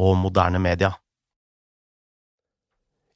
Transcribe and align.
og 0.00 0.16
moderne 0.20 0.60
media. 0.62 0.92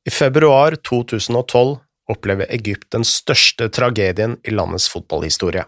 I 0.09 0.11
februar 0.11 0.77
2012 0.89 1.79
opplever 2.09 2.49
Egypt 2.55 2.89
den 2.95 3.05
største 3.05 3.69
tragedien 3.69 4.39
i 4.45 4.55
landets 4.55 4.89
fotballhistorie. 4.89 5.67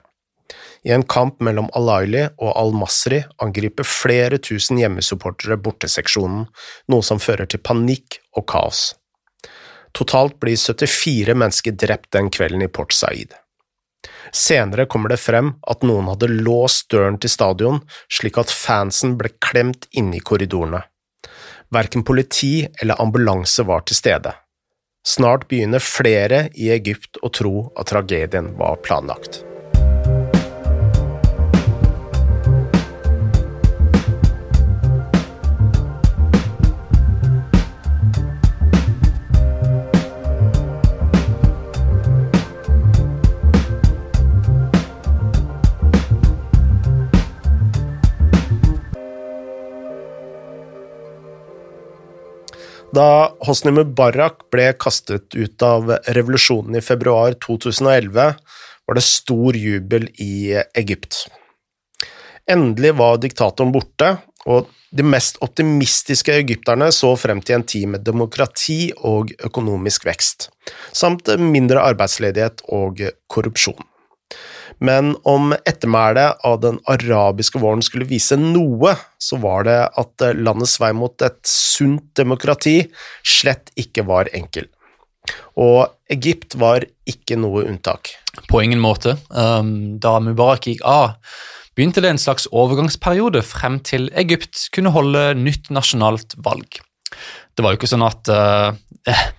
I 0.82 0.94
en 0.96 1.04
kamp 1.04 1.42
mellom 1.44 1.68
Al-Aili 1.76 2.22
og 2.40 2.54
Al-Masri 2.56 3.20
angriper 3.44 3.84
flere 3.86 4.38
tusen 4.40 4.80
hjemmesupportere 4.80 5.58
borteseksjonen, 5.60 6.46
noe 6.88 7.04
som 7.04 7.20
fører 7.20 7.50
til 7.50 7.60
panikk 7.60 8.16
og 8.32 8.46
kaos. 8.48 8.94
Totalt 9.92 10.38
blir 10.40 10.56
74 10.56 11.36
mennesker 11.36 11.76
drept 11.76 12.12
den 12.16 12.30
kvelden 12.32 12.64
i 12.64 12.70
Port 12.72 12.94
Said. 12.96 13.34
Senere 14.32 14.86
kommer 14.86 15.12
det 15.12 15.20
frem 15.20 15.54
at 15.68 15.82
noen 15.84 16.08
hadde 16.08 16.30
låst 16.30 16.88
døren 16.94 17.18
til 17.20 17.32
stadion 17.32 17.82
slik 18.08 18.38
at 18.40 18.52
fansen 18.54 19.18
ble 19.20 19.32
klemt 19.42 19.88
inne 19.90 20.16
i 20.16 20.24
korridorene. 20.24 20.80
Verken 21.70 22.02
politi 22.04 22.66
eller 22.82 23.00
ambulanse 23.02 23.62
var 23.62 23.84
til 23.86 23.96
stede. 23.96 24.32
Snart 25.06 25.46
begynner 25.48 25.80
flere 25.80 26.48
i 26.58 26.72
Egypt 26.74 27.20
å 27.22 27.30
tro 27.32 27.54
at 27.78 27.92
tragedien 27.92 28.52
var 28.58 28.82
planlagt. 28.84 29.44
Da 52.90 53.30
Hosni 53.46 53.70
Mubarak 53.70 54.48
ble 54.50 54.72
kastet 54.74 55.36
ut 55.38 55.62
av 55.62 55.92
revolusjonen 56.10 56.80
i 56.80 56.82
februar 56.82 57.36
2011, 57.38 58.32
var 58.86 58.98
det 58.98 59.04
stor 59.06 59.54
jubel 59.54 60.08
i 60.18 60.56
Egypt. 60.74 61.20
Endelig 62.50 62.96
var 62.98 63.20
diktatoren 63.22 63.70
borte, 63.70 64.16
og 64.50 64.66
de 64.90 65.06
mest 65.06 65.38
optimistiske 65.44 66.34
egypterne 66.34 66.88
så 66.90 67.12
frem 67.14 67.38
til 67.44 67.60
en 67.60 67.66
tid 67.74 67.86
med 67.92 68.02
demokrati 68.02 68.90
og 69.06 69.30
økonomisk 69.38 70.08
vekst, 70.08 70.48
samt 70.90 71.30
mindre 71.38 71.84
arbeidsledighet 71.92 72.64
og 72.74 73.04
korrupsjon. 73.30 73.89
Men 74.80 75.12
om 75.28 75.52
ettermælet 75.52 76.40
av 76.46 76.60
den 76.62 76.78
arabiske 76.88 77.60
våren 77.60 77.84
skulle 77.84 78.08
vise 78.08 78.38
noe, 78.40 78.94
så 79.20 79.36
var 79.42 79.68
det 79.68 79.78
at 80.00 80.26
landets 80.40 80.78
vei 80.80 80.92
mot 80.96 81.24
et 81.24 81.40
sunt 81.46 82.08
demokrati 82.16 82.78
slett 83.20 83.72
ikke 83.80 84.06
var 84.08 84.32
enkel. 84.36 84.70
Og 85.60 85.90
Egypt 86.10 86.56
var 86.60 86.86
ikke 87.08 87.36
noe 87.38 87.66
unntak. 87.68 88.14
På 88.48 88.62
ingen 88.64 88.80
måte. 88.80 89.18
Um, 89.28 89.98
da 90.00 90.16
Mubarak 90.22 90.66
gikk 90.70 90.84
av, 90.86 91.18
begynte 91.76 92.02
det 92.02 92.14
en 92.14 92.22
slags 92.22 92.48
overgangsperiode 92.48 93.42
frem 93.46 93.78
til 93.84 94.08
Egypt 94.18 94.68
kunne 94.74 94.94
holde 94.94 95.32
nytt 95.38 95.70
nasjonalt 95.74 96.38
valg. 96.40 96.80
Det 97.60 97.64
var 97.66 97.74
jo 97.74 97.78
ikke 97.82 97.88
sånn 97.90 98.06
at 98.06 98.28
uh, 98.32 98.70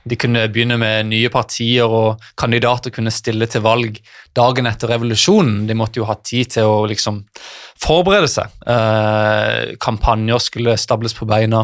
de 0.06 0.18
kunne 0.22 0.44
begynne 0.54 0.76
med 0.78 1.08
nye 1.10 1.30
partier 1.34 1.90
og 1.90 2.22
kandidater 2.38 2.94
kunne 2.94 3.10
stille 3.14 3.48
til 3.50 3.64
valg 3.66 3.96
dagen 4.38 4.70
etter 4.70 4.92
revolusjonen. 4.94 5.64
De 5.66 5.74
måtte 5.74 5.98
jo 5.98 6.06
ha 6.06 6.14
tid 6.22 6.52
til 6.54 6.70
å 6.70 6.84
liksom 6.86 7.18
forberede 7.82 8.30
seg. 8.30 8.54
Uh, 8.62 9.74
kampanjer 9.82 10.44
skulle 10.46 10.76
stables 10.78 11.18
på 11.18 11.26
beina. 11.26 11.64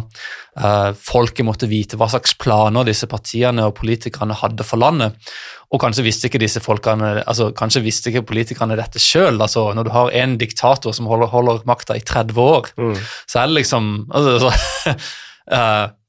Uh, 0.58 0.98
folket 0.98 1.46
måtte 1.46 1.70
vite 1.70 2.00
hva 2.02 2.08
slags 2.10 2.34
planer 2.42 2.90
disse 2.90 3.06
partiene 3.12 3.68
og 3.70 3.76
politikerne 3.78 4.40
hadde 4.42 4.66
for 4.66 4.82
landet. 4.82 5.14
Og 5.70 5.84
kanskje 5.84 6.08
visste 6.08 6.32
ikke 6.32 6.42
folkene, 6.64 7.22
altså 7.22 7.52
kanskje 7.54 7.84
visste 7.86 8.10
ikke 8.10 8.26
politikerne 8.32 8.80
dette 8.82 8.98
sjøl. 9.04 9.38
Altså, 9.38 9.68
når 9.78 9.86
du 9.86 9.94
har 9.94 10.18
en 10.24 10.40
diktator 10.42 10.98
som 10.98 11.06
holder, 11.06 11.30
holder 11.30 11.62
makta 11.70 12.02
i 12.02 12.02
30 12.02 12.42
år, 12.42 12.74
mm. 12.82 12.98
så 13.30 13.44
er 13.44 13.54
det 13.54 13.60
liksom 13.62 13.94
altså, 14.10 14.58
uh, 15.54 15.86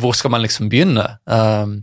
hvor 0.00 0.14
skal 0.16 0.32
man 0.34 0.44
liksom 0.44 0.70
begynne? 0.72 1.04
Um, 1.26 1.82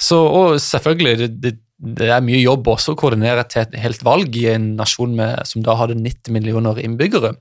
så, 0.00 0.20
og 0.22 0.58
selvfølgelig, 0.62 1.14
det, 1.18 1.28
det, 1.42 1.52
det, 1.98 2.08
er 2.10 2.24
mye 2.24 2.40
jobb 2.40 2.70
også 2.72 2.94
å 2.94 2.98
koordinere 2.98 3.44
til 3.50 3.64
et 3.64 3.76
helt 3.82 4.02
valg 4.06 4.34
i 4.38 4.46
en 4.52 4.72
nasjon 4.78 5.14
med, 5.18 5.44
som 5.48 5.64
da 5.66 5.76
hadde 5.78 5.98
90 6.00 6.34
millioner 6.34 6.80
innbyggere. 6.82 7.34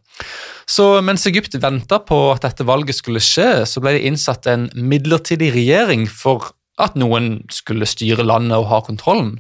Så 0.67 0.89
mens 1.05 1.25
Egypt 1.29 1.55
venta 1.63 2.01
på 2.03 2.19
at 2.33 2.43
dette 2.45 2.67
valget 2.67 2.99
skulle 2.99 3.23
skje, 3.23 3.65
så 3.69 3.83
ble 3.83 3.97
det 3.97 4.05
innsatt 4.09 4.49
en 4.51 4.67
midlertidig 4.75 5.53
regjering 5.55 6.07
for 6.11 6.51
at 6.81 6.97
noen 6.99 7.41
skulle 7.53 7.87
styre 7.89 8.25
landet 8.27 8.59
og 8.59 8.69
ha 8.71 8.81
kontrollen. 8.85 9.37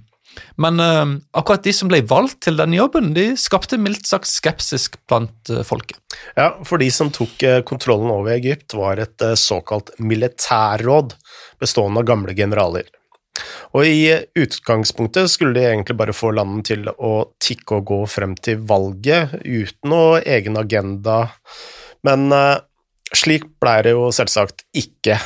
Men 0.61 0.81
uh, 0.81 1.05
akkurat 1.37 1.63
de 1.65 1.73
som 1.75 1.89
ble 1.91 2.01
valgt 2.07 2.41
til 2.47 2.59
denne 2.59 2.77
jobben, 2.77 3.13
de 3.15 3.29
skapte 3.39 3.79
mildt 3.81 4.09
sagt 4.09 4.29
skepsis 4.29 4.89
blant 5.09 5.51
uh, 5.53 5.63
folket. 5.67 5.99
Ja, 6.37 6.51
for 6.67 6.81
de 6.81 6.89
som 6.93 7.11
tok 7.13 7.41
uh, 7.45 7.59
kontrollen 7.67 8.11
over 8.13 8.33
Egypt, 8.35 8.75
var 8.77 9.01
et 9.01 9.25
såkalt 9.39 9.93
militærråd 9.99 11.17
bestående 11.61 12.03
av 12.03 12.09
gamle 12.09 12.37
generaler. 12.37 12.89
Og 13.77 13.85
i 13.85 14.15
utgangspunktet 14.39 15.29
skulle 15.29 15.53
de 15.59 15.67
egentlig 15.67 15.97
bare 15.99 16.15
få 16.15 16.31
landet 16.33 16.71
til 16.71 16.87
å 16.89 17.11
tikke 17.43 17.77
og 17.77 17.91
gå 17.91 17.99
frem 18.09 18.33
til 18.41 18.63
valget 18.65 19.35
uten 19.43 19.91
noe 19.93 20.23
egen 20.25 20.57
agenda, 20.57 21.19
men 22.07 22.33
slik 23.13 23.45
ble 23.61 23.75
det 23.85 23.93
jo 23.93 24.09
selvsagt 24.15 24.65
ikke. 24.81 25.19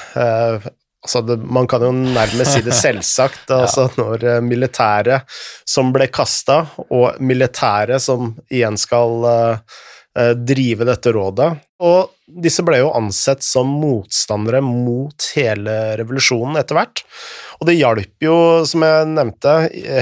Altså 1.01 1.21
det, 1.25 1.37
man 1.41 1.65
kan 1.69 1.81
jo 1.81 1.91
nærmest 1.91 2.53
si 2.53 2.61
det 2.65 2.75
selvsagt. 2.85 3.49
altså 3.49 3.87
ja. 3.87 3.95
Når 3.97 4.25
uh, 4.27 4.43
militæret 4.45 5.25
som 5.67 5.89
ble 5.93 6.07
kasta, 6.13 6.59
og 6.89 7.17
militæret 7.19 8.03
som 8.03 8.35
igjen 8.51 8.77
skal 8.77 9.25
uh, 9.25 9.81
drive 10.11 10.83
dette 10.83 11.11
rådet 11.15 11.45
Og 11.87 12.09
disse 12.43 12.63
ble 12.67 12.81
jo 12.81 12.89
ansett 12.95 13.43
som 13.45 13.69
motstandere 13.79 14.59
mot 14.63 15.27
hele 15.35 15.75
revolusjonen 15.99 16.59
etter 16.59 16.77
hvert. 16.77 17.01
Og 17.61 17.67
det 17.69 17.77
hjalp 17.77 18.25
jo, 18.25 18.35
som 18.67 18.85
jeg 18.85 19.07
nevnte, 19.11 19.55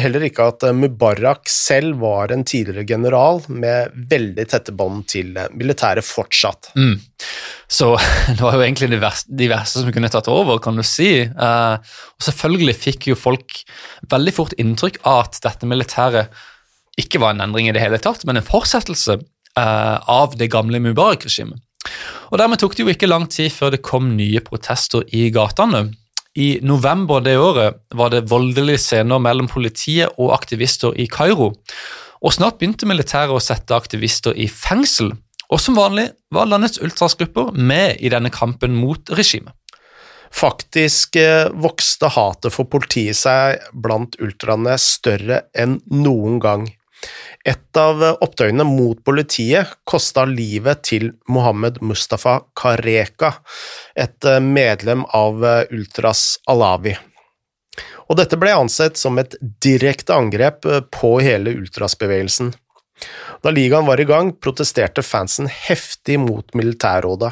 heller 0.04 0.26
ikke 0.28 0.50
at 0.52 0.66
Mubarak 0.76 1.50
selv 1.52 2.00
var 2.04 2.34
en 2.34 2.46
tidligere 2.48 2.88
general 2.88 3.42
med 3.52 3.96
veldig 4.12 4.46
tette 4.52 4.76
bånd 4.76 5.08
til 5.12 5.34
militæret 5.58 6.06
fortsatt. 6.06 6.72
Mm. 6.80 7.00
Så 7.70 7.92
det 8.36 8.40
var 8.42 8.58
jo 8.58 8.64
egentlig 8.66 8.92
de 8.94 9.02
verste, 9.02 9.34
de 9.42 9.50
verste, 9.52 9.82
som 9.82 9.96
kunne 9.96 10.12
tatt 10.14 10.30
over, 10.32 10.62
kan 10.64 10.80
du 10.80 10.86
si. 10.88 11.12
Og 11.26 12.30
selvfølgelig 12.30 12.78
fikk 12.78 13.12
jo 13.12 13.20
folk 13.20 13.62
veldig 14.10 14.36
fort 14.36 14.56
inntrykk 14.62 15.02
av 15.04 15.26
at 15.28 15.44
dette 15.46 15.70
militæret 15.70 16.40
ikke 17.00 17.22
var 17.24 17.36
en 17.36 17.44
endring 17.46 17.70
i 17.70 17.76
det 17.76 17.84
hele 17.84 18.00
tatt, 18.02 18.26
men 18.28 18.40
en 18.40 18.46
fortsettelse 18.46 19.20
av 19.60 20.38
det 20.40 20.50
gamle 20.52 20.82
Mubarak-regimet. 20.84 21.60
Og 22.30 22.38
Dermed 22.38 22.62
tok 22.62 22.76
det 22.76 22.84
jo 22.84 22.94
ikke 22.94 23.10
lang 23.10 23.26
tid 23.32 23.52
før 23.54 23.74
det 23.74 23.84
kom 23.86 24.12
nye 24.18 24.42
protester 24.46 25.06
i 25.16 25.30
gatene. 25.34 25.88
I 26.38 26.60
november 26.62 27.24
det 27.26 27.38
året 27.42 27.80
var 27.98 28.12
det 28.14 28.28
voldelige 28.30 28.82
scener 28.84 29.22
mellom 29.22 29.50
politiet 29.50 30.14
og 30.18 30.36
aktivister 30.36 30.94
i 30.94 31.08
Kairo. 31.10 31.56
Og 32.20 32.36
snart 32.36 32.60
begynte 32.60 32.88
militæret 32.90 33.34
å 33.34 33.42
sette 33.42 33.76
aktivister 33.76 34.36
i 34.38 34.48
fengsel. 34.52 35.14
Og 35.50 35.62
som 35.62 35.78
vanlig 35.80 36.12
var 36.36 36.50
landets 36.50 36.82
ultrasgrupper 36.84 37.56
med 37.56 37.98
i 38.04 38.12
denne 38.14 38.30
kampen 38.30 38.76
mot 38.78 39.10
regimet. 39.18 39.56
Faktisk 40.30 41.16
eh, 41.18 41.48
vokste 41.58 42.12
hatet 42.14 42.54
for 42.54 42.70
politiet 42.70 43.18
seg 43.18 43.64
blant 43.74 44.14
ultraene 44.22 44.76
større 44.78 45.48
enn 45.58 45.80
noen 45.90 46.38
gang. 46.44 46.68
Et 47.48 47.78
av 47.80 48.02
opptøyene 48.20 48.66
mot 48.68 49.00
politiet 49.06 49.72
kosta 49.88 50.26
livet 50.28 50.82
til 50.90 51.12
Mohammed 51.32 51.80
Mustafa 51.86 52.42
Kareka, 52.60 53.32
et 53.96 54.28
eh, 54.28 54.42
medlem 54.44 55.06
av 55.16 55.46
eh, 55.46 55.72
Ultras 55.72 56.42
Alawi. 56.52 56.98
Og 58.10 58.18
dette 58.20 58.36
ble 58.42 58.52
ansett 58.58 59.00
som 59.00 59.22
et 59.22 59.38
direkte 59.64 60.18
angrep 60.18 60.68
eh, 60.68 60.84
på 60.92 61.16
hele 61.24 61.56
ultrasbevegelsen. 61.62 62.52
Da 63.40 63.54
ligaen 63.56 63.88
var 63.88 64.02
i 64.04 64.10
gang, 64.10 64.34
protesterte 64.36 65.06
fansen 65.06 65.48
heftig 65.48 66.20
mot 66.20 66.44
militærrådet. 66.58 67.32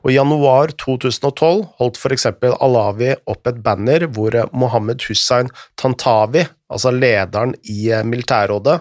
Og 0.00 0.08
I 0.08 0.16
januar 0.16 0.72
2012 0.80 1.66
holdt 1.76 1.98
eksempel 2.14 2.54
Alawi 2.64 3.12
opp 3.28 3.50
et 3.50 3.58
banner 3.60 4.06
hvor 4.08 4.38
Mohammed 4.56 5.04
Hussein 5.10 5.50
Tantawi, 5.76 6.46
altså 6.72 6.92
lederen 6.94 7.54
i 7.70 7.90
militærrådet, 8.06 8.80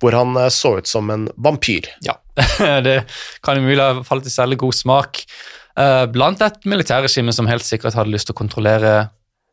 hvor 0.00 0.16
han 0.16 0.36
eh, 0.40 0.50
så 0.52 0.78
ut 0.78 0.90
som 0.90 1.10
en 1.12 1.28
vampyr. 1.36 1.88
Ja, 2.04 2.16
det 2.86 3.02
kan 3.44 3.60
umulig 3.60 3.82
ha 3.82 4.02
falt 4.06 4.28
i 4.28 4.32
særlig 4.32 4.60
god 4.62 4.76
smak 4.76 5.22
eh, 5.78 6.04
blant 6.12 6.42
et 6.44 6.60
militærregime 6.68 7.34
som 7.34 7.50
helt 7.50 7.66
sikkert 7.66 7.98
hadde 7.98 8.14
lyst 8.14 8.30
til 8.30 8.36
å 8.36 8.42
kontrollere 8.42 8.96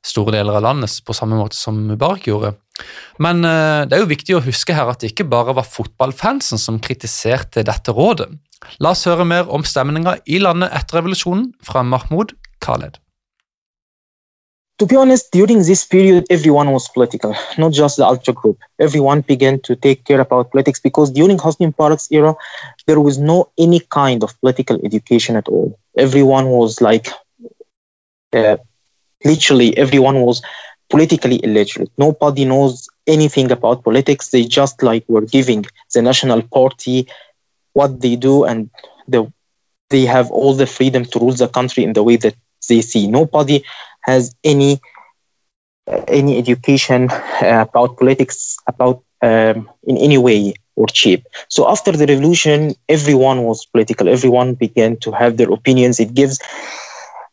store 0.05 0.35
deler 0.35 0.59
av 0.59 0.67
landet 0.67 0.99
på 1.01 1.15
samme 1.17 1.37
måte 1.39 1.57
som 1.57 1.79
Mubarak 1.89 2.27
gjorde. 2.29 2.53
Men 3.17 3.39
det 3.41 3.95
er 3.95 4.03
jo 4.03 4.09
viktig 4.11 4.35
å 4.37 4.41
huske 4.45 4.75
her 4.75 4.91
at 4.91 5.01
det 5.01 5.13
ikke 5.13 5.25
bare 5.31 5.55
var 5.57 5.65
fotballfansen 5.65 6.61
som 6.61 6.77
kritiserte 6.83 7.63
dette 7.65 7.95
rådet. 7.95 8.27
La 8.85 8.91
oss 8.93 9.01
høre 9.09 9.25
mer 9.25 9.49
om 9.49 9.65
stemninga 9.65 10.19
i 10.29 10.37
landet 10.43 10.75
etter 10.77 10.99
revolusjonen 10.99 11.47
fra 11.65 11.81
Mahmoud 11.81 12.35
Khaled. 12.61 12.99
To 14.79 14.85
be 14.85 14.95
honest, 14.95 15.31
during 15.31 15.59
this 15.59 15.85
period, 15.85 16.25
everyone 16.29 16.71
was 16.71 16.89
political, 16.89 17.35
not 17.57 17.71
just 17.71 17.97
the 17.97 18.05
ultra 18.05 18.33
group. 18.33 18.57
Everyone 18.79 19.21
began 19.21 19.59
to 19.61 19.75
take 19.75 20.03
care 20.03 20.19
about 20.19 20.51
politics 20.51 20.79
because 20.79 21.11
during 21.11 21.37
Hosni 21.37 21.71
Mubarak's 21.71 22.11
era, 22.11 22.35
there 22.85 22.99
was 22.99 23.17
no 23.17 23.49
any 23.57 23.79
kind 23.79 24.23
of 24.23 24.39
political 24.41 24.79
education 24.83 25.35
at 25.37 25.47
all. 25.47 25.79
Everyone 25.97 26.47
was 26.49 26.81
like, 26.81 27.07
uh, 28.33 28.57
literally, 29.23 29.77
everyone 29.77 30.21
was 30.21 30.41
politically 30.89 31.39
illiterate. 31.43 31.91
Nobody 31.97 32.45
knows 32.45 32.87
anything 33.07 33.51
about 33.51 33.83
politics. 33.83 34.29
They 34.29 34.43
just 34.43 34.83
like 34.83 35.05
were 35.07 35.21
giving 35.21 35.65
the 35.93 36.01
national 36.01 36.41
party 36.43 37.07
what 37.73 38.01
they 38.01 38.15
do, 38.15 38.43
and 38.45 38.69
the, 39.07 39.31
they 39.89 40.05
have 40.05 40.31
all 40.31 40.53
the 40.53 40.67
freedom 40.67 41.05
to 41.05 41.19
rule 41.19 41.33
the 41.33 41.47
country 41.47 41.83
in 41.83 41.93
the 41.93 42.03
way 42.03 42.17
that 42.17 42.35
they 42.67 42.81
see. 42.81 43.07
Nobody 43.07 43.63
has 44.05 44.35
any 44.43 44.79
uh, 45.91 46.01
any 46.07 46.37
education 46.37 47.09
uh, 47.11 47.65
about 47.67 47.97
politics 47.97 48.57
about 48.67 49.01
um, 49.21 49.69
in 49.83 49.97
any 49.97 50.17
way 50.17 50.53
or 50.75 50.87
cheap. 50.87 51.23
So 51.49 51.69
after 51.69 51.91
the 51.91 52.05
revolution, 52.07 52.75
everyone 52.89 53.43
was 53.43 53.65
political. 53.65 54.07
Everyone 54.09 54.53
began 54.55 54.97
to 55.03 55.11
have 55.11 55.37
their 55.37 55.51
opinions. 55.51 55.99
It 55.99 56.13
gives 56.13 56.39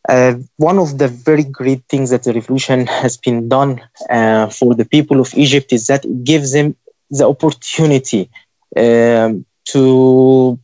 uh, 0.09 0.33
one 0.57 0.79
of 0.79 0.97
the 0.97 1.07
very 1.07 1.43
great 1.43 1.81
things 1.89 2.09
that 2.11 2.23
the 2.23 2.33
revolution 2.33 2.87
has 2.87 3.17
been 3.17 3.47
done 3.47 3.81
uh, 4.09 4.47
for 4.47 4.75
the 4.75 4.85
people 4.85 5.19
of 5.19 5.33
Egypt 5.35 5.71
is 5.73 5.87
that 5.87 6.05
it 6.05 6.23
gives 6.23 6.51
them 6.53 6.75
the 7.09 7.27
opportunity 7.27 8.29
um, 8.77 9.45
to 9.65 10.57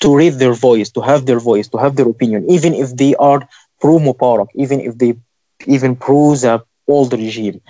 to 0.00 0.16
raise 0.16 0.38
their 0.38 0.52
voice, 0.52 0.90
to 0.90 1.00
have 1.00 1.26
their 1.26 1.40
voice, 1.40 1.68
to 1.68 1.78
have 1.78 1.96
their 1.96 2.08
opinion, 2.08 2.44
even 2.50 2.74
if 2.74 2.96
they 2.96 3.14
are 3.16 3.40
pro 3.80 3.98
Mubarak, 3.98 4.48
even 4.54 4.80
if 4.80 4.96
they 4.98 5.14
even 5.66 5.96
pro 5.96 6.34
the 6.34 6.62
old 6.86 7.12
regime. 7.12 7.60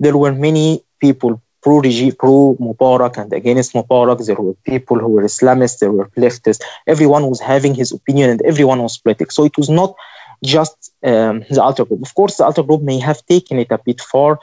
There 0.00 0.16
were 0.16 0.32
many 0.32 0.82
people 1.00 1.40
pro 1.62 1.80
regime, 1.80 2.12
pro 2.12 2.56
Mubarak 2.60 3.16
and 3.18 3.32
against 3.32 3.74
Mubarak. 3.74 4.24
There 4.24 4.36
were 4.36 4.54
people 4.64 4.98
who 4.98 5.08
were 5.08 5.22
Islamists, 5.22 5.78
there 5.78 5.92
were 5.92 6.08
leftists. 6.16 6.62
Everyone 6.86 7.26
was 7.28 7.40
having 7.40 7.74
his 7.74 7.92
opinion 7.92 8.30
and 8.30 8.42
everyone 8.42 8.82
was 8.82 8.98
political. 8.98 9.30
So 9.30 9.44
it 9.44 9.56
was 9.56 9.68
not 9.68 9.94
just 10.44 10.92
um, 11.04 11.44
the 11.50 11.62
Ultra 11.62 11.84
Group. 11.84 12.02
Of 12.02 12.14
course, 12.14 12.36
the 12.36 12.44
Ultra 12.44 12.64
Group 12.64 12.82
may 12.82 12.98
have 13.00 13.24
taken 13.26 13.58
it 13.58 13.70
a 13.70 13.78
bit 13.78 14.00
far, 14.00 14.38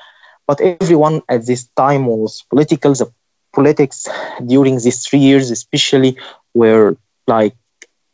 but 0.48 0.60
everyone 0.62 1.22
at 1.30 1.46
this 1.46 1.68
time 1.78 2.06
was 2.06 2.44
political. 2.50 2.94
The 2.94 3.12
politics 3.54 4.08
during 4.46 4.76
these 4.76 5.06
three 5.06 5.20
years, 5.20 5.50
especially, 5.52 6.18
were 6.54 6.98
like 7.28 7.56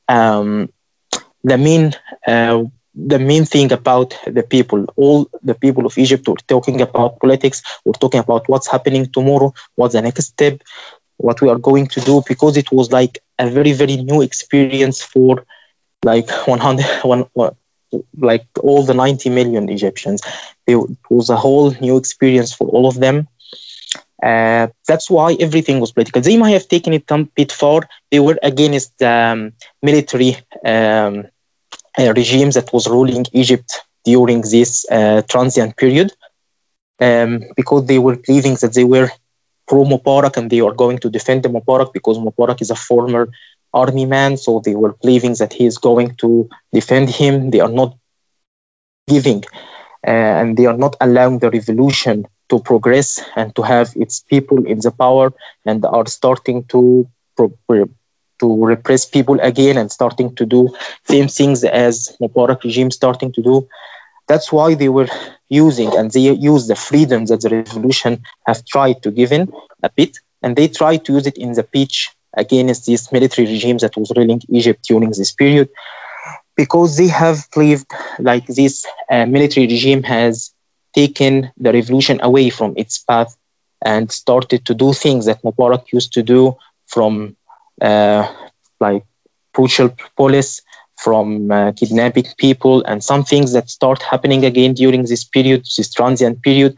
um, 0.07 0.69
the 1.43 1.57
main 1.57 1.93
uh, 2.27 2.63
the 2.95 3.19
main 3.19 3.45
thing 3.45 3.71
about 3.71 4.15
the 4.25 4.43
people, 4.43 4.85
all 4.95 5.27
the 5.43 5.55
people 5.55 5.85
of 5.85 5.97
Egypt 5.97 6.27
were 6.27 6.35
talking 6.47 6.81
about 6.81 7.19
politics, 7.19 7.61
we're 7.85 7.93
talking 7.93 8.19
about 8.19 8.47
what's 8.49 8.67
happening 8.69 9.05
tomorrow, 9.11 9.53
what's 9.75 9.93
the 9.93 10.01
next 10.01 10.25
step, 10.25 10.61
what 11.17 11.41
we 11.41 11.49
are 11.49 11.57
going 11.57 11.87
to 11.87 12.01
do, 12.01 12.21
because 12.27 12.57
it 12.57 12.71
was 12.71 12.91
like 12.91 13.19
a 13.39 13.49
very, 13.49 13.73
very 13.73 13.97
new 13.97 14.21
experience 14.21 15.01
for 15.01 15.43
like 16.03 16.29
100, 16.47 16.85
one, 17.03 17.25
like 18.17 18.45
all 18.61 18.83
the 18.83 18.93
90 18.93 19.29
million 19.29 19.69
Egyptians. 19.69 20.21
It 20.67 20.77
was 21.09 21.29
a 21.29 21.35
whole 21.35 21.71
new 21.81 21.97
experience 21.97 22.53
for 22.53 22.67
all 22.67 22.87
of 22.87 22.99
them. 22.99 23.27
Uh, 24.23 24.67
that's 24.87 25.09
why 25.09 25.35
everything 25.39 25.79
was 25.79 25.91
political. 25.91 26.21
They 26.21 26.37
might 26.37 26.51
have 26.51 26.67
taken 26.67 26.93
it 26.93 27.03
a 27.09 27.23
bit 27.35 27.51
far. 27.51 27.81
They 28.11 28.19
were 28.19 28.37
against 28.43 29.01
um, 29.01 29.53
military 29.81 30.37
um, 30.65 31.25
uh, 31.99 32.13
regimes 32.15 32.55
that 32.55 32.71
was 32.73 32.87
ruling 32.87 33.25
Egypt 33.33 33.81
during 34.05 34.41
this 34.41 34.85
uh, 34.91 35.21
transient 35.29 35.75
period 35.77 36.11
um, 37.01 37.41
because 37.55 37.85
they 37.85 37.99
were 37.99 38.17
believing 38.25 38.55
that 38.61 38.73
they 38.73 38.83
were 38.83 39.09
pro 39.67 39.83
Mubarak 39.85 40.37
and 40.37 40.49
they 40.49 40.59
are 40.61 40.73
going 40.73 40.97
to 40.99 41.09
defend 41.09 41.43
the 41.43 41.49
Mubarak 41.49 41.93
because 41.93 42.17
Mubarak 42.17 42.61
is 42.61 42.69
a 42.71 42.75
former 42.75 43.27
army 43.73 44.05
man. 44.05 44.37
So 44.37 44.61
they 44.63 44.75
were 44.75 44.95
believing 45.01 45.35
that 45.39 45.53
he 45.53 45.65
is 45.65 45.77
going 45.77 46.15
to 46.21 46.49
defend 46.73 47.09
him. 47.09 47.51
They 47.51 47.59
are 47.59 47.69
not 47.71 47.95
giving 49.07 49.43
uh, 50.07 50.09
and 50.41 50.57
they 50.57 50.65
are 50.65 50.77
not 50.77 50.95
allowing 51.01 51.39
the 51.39 51.49
revolution 51.51 52.25
to 52.49 52.59
progress 52.59 53.19
and 53.35 53.55
to 53.55 53.61
have 53.63 53.91
its 53.95 54.23
people 54.29 54.65
in 54.65 54.79
the 54.79 54.91
power 54.91 55.31
and 55.65 55.85
are 55.85 56.05
starting 56.07 56.63
to 56.69 57.07
to 58.41 58.47
repress 58.73 59.05
people 59.05 59.37
again 59.51 59.77
and 59.77 59.91
starting 59.91 60.29
to 60.39 60.45
do 60.55 60.61
same 61.13 61.27
things 61.37 61.63
as 61.63 61.93
Mubarak 62.21 62.63
regime 62.63 62.91
starting 62.91 63.31
to 63.33 63.41
do. 63.41 63.55
That's 64.29 64.51
why 64.57 64.75
they 64.75 64.89
were 64.89 65.09
using 65.49 65.89
and 65.97 66.11
they 66.11 66.25
use 66.51 66.63
the 66.67 66.75
freedom 66.75 67.21
that 67.29 67.41
the 67.41 67.49
revolution 67.49 68.13
have 68.47 68.59
tried 68.73 68.97
to 69.03 69.09
give 69.19 69.31
in 69.31 69.43
a 69.83 69.89
bit, 69.99 70.13
and 70.41 70.55
they 70.55 70.67
tried 70.67 71.01
to 71.05 71.13
use 71.17 71.27
it 71.31 71.37
in 71.37 71.51
the 71.53 71.63
pitch 71.75 71.95
against 72.43 72.85
this 72.85 73.11
military 73.11 73.47
regime 73.55 73.77
that 73.79 73.95
was 73.97 74.11
ruling 74.17 74.41
Egypt 74.59 74.81
during 74.91 75.11
this 75.11 75.31
period, 75.41 75.67
because 76.55 76.97
they 76.97 77.07
have 77.07 77.37
believed 77.53 77.91
like 78.19 78.45
this 78.47 78.85
uh, 79.09 79.25
military 79.25 79.67
regime 79.67 80.03
has 80.03 80.53
taken 80.93 81.51
the 81.57 81.71
revolution 81.79 82.19
away 82.29 82.49
from 82.49 82.73
its 82.77 82.95
path 83.09 83.31
and 83.83 84.11
started 84.11 84.65
to 84.65 84.73
do 84.83 84.93
things 84.93 85.25
that 85.25 85.41
Mubarak 85.43 85.91
used 85.91 86.13
to 86.13 86.21
do 86.23 86.55
from 86.87 87.35
like 87.81 88.25
brutal 88.77 89.09
police 89.35 90.01
from 90.55 91.15
uh, 91.15 91.29
kidnapping 91.31 91.91
people 92.37 92.49
and 92.51 92.59
some 92.59 92.79
things 92.79 93.09
that 93.09 93.69
start 93.69 94.01
happening 94.01 94.43
again 94.45 94.73
during 94.73 95.03
this 95.03 95.23
period, 95.23 95.61
this 95.77 95.91
transient 95.93 96.41
period. 96.41 96.73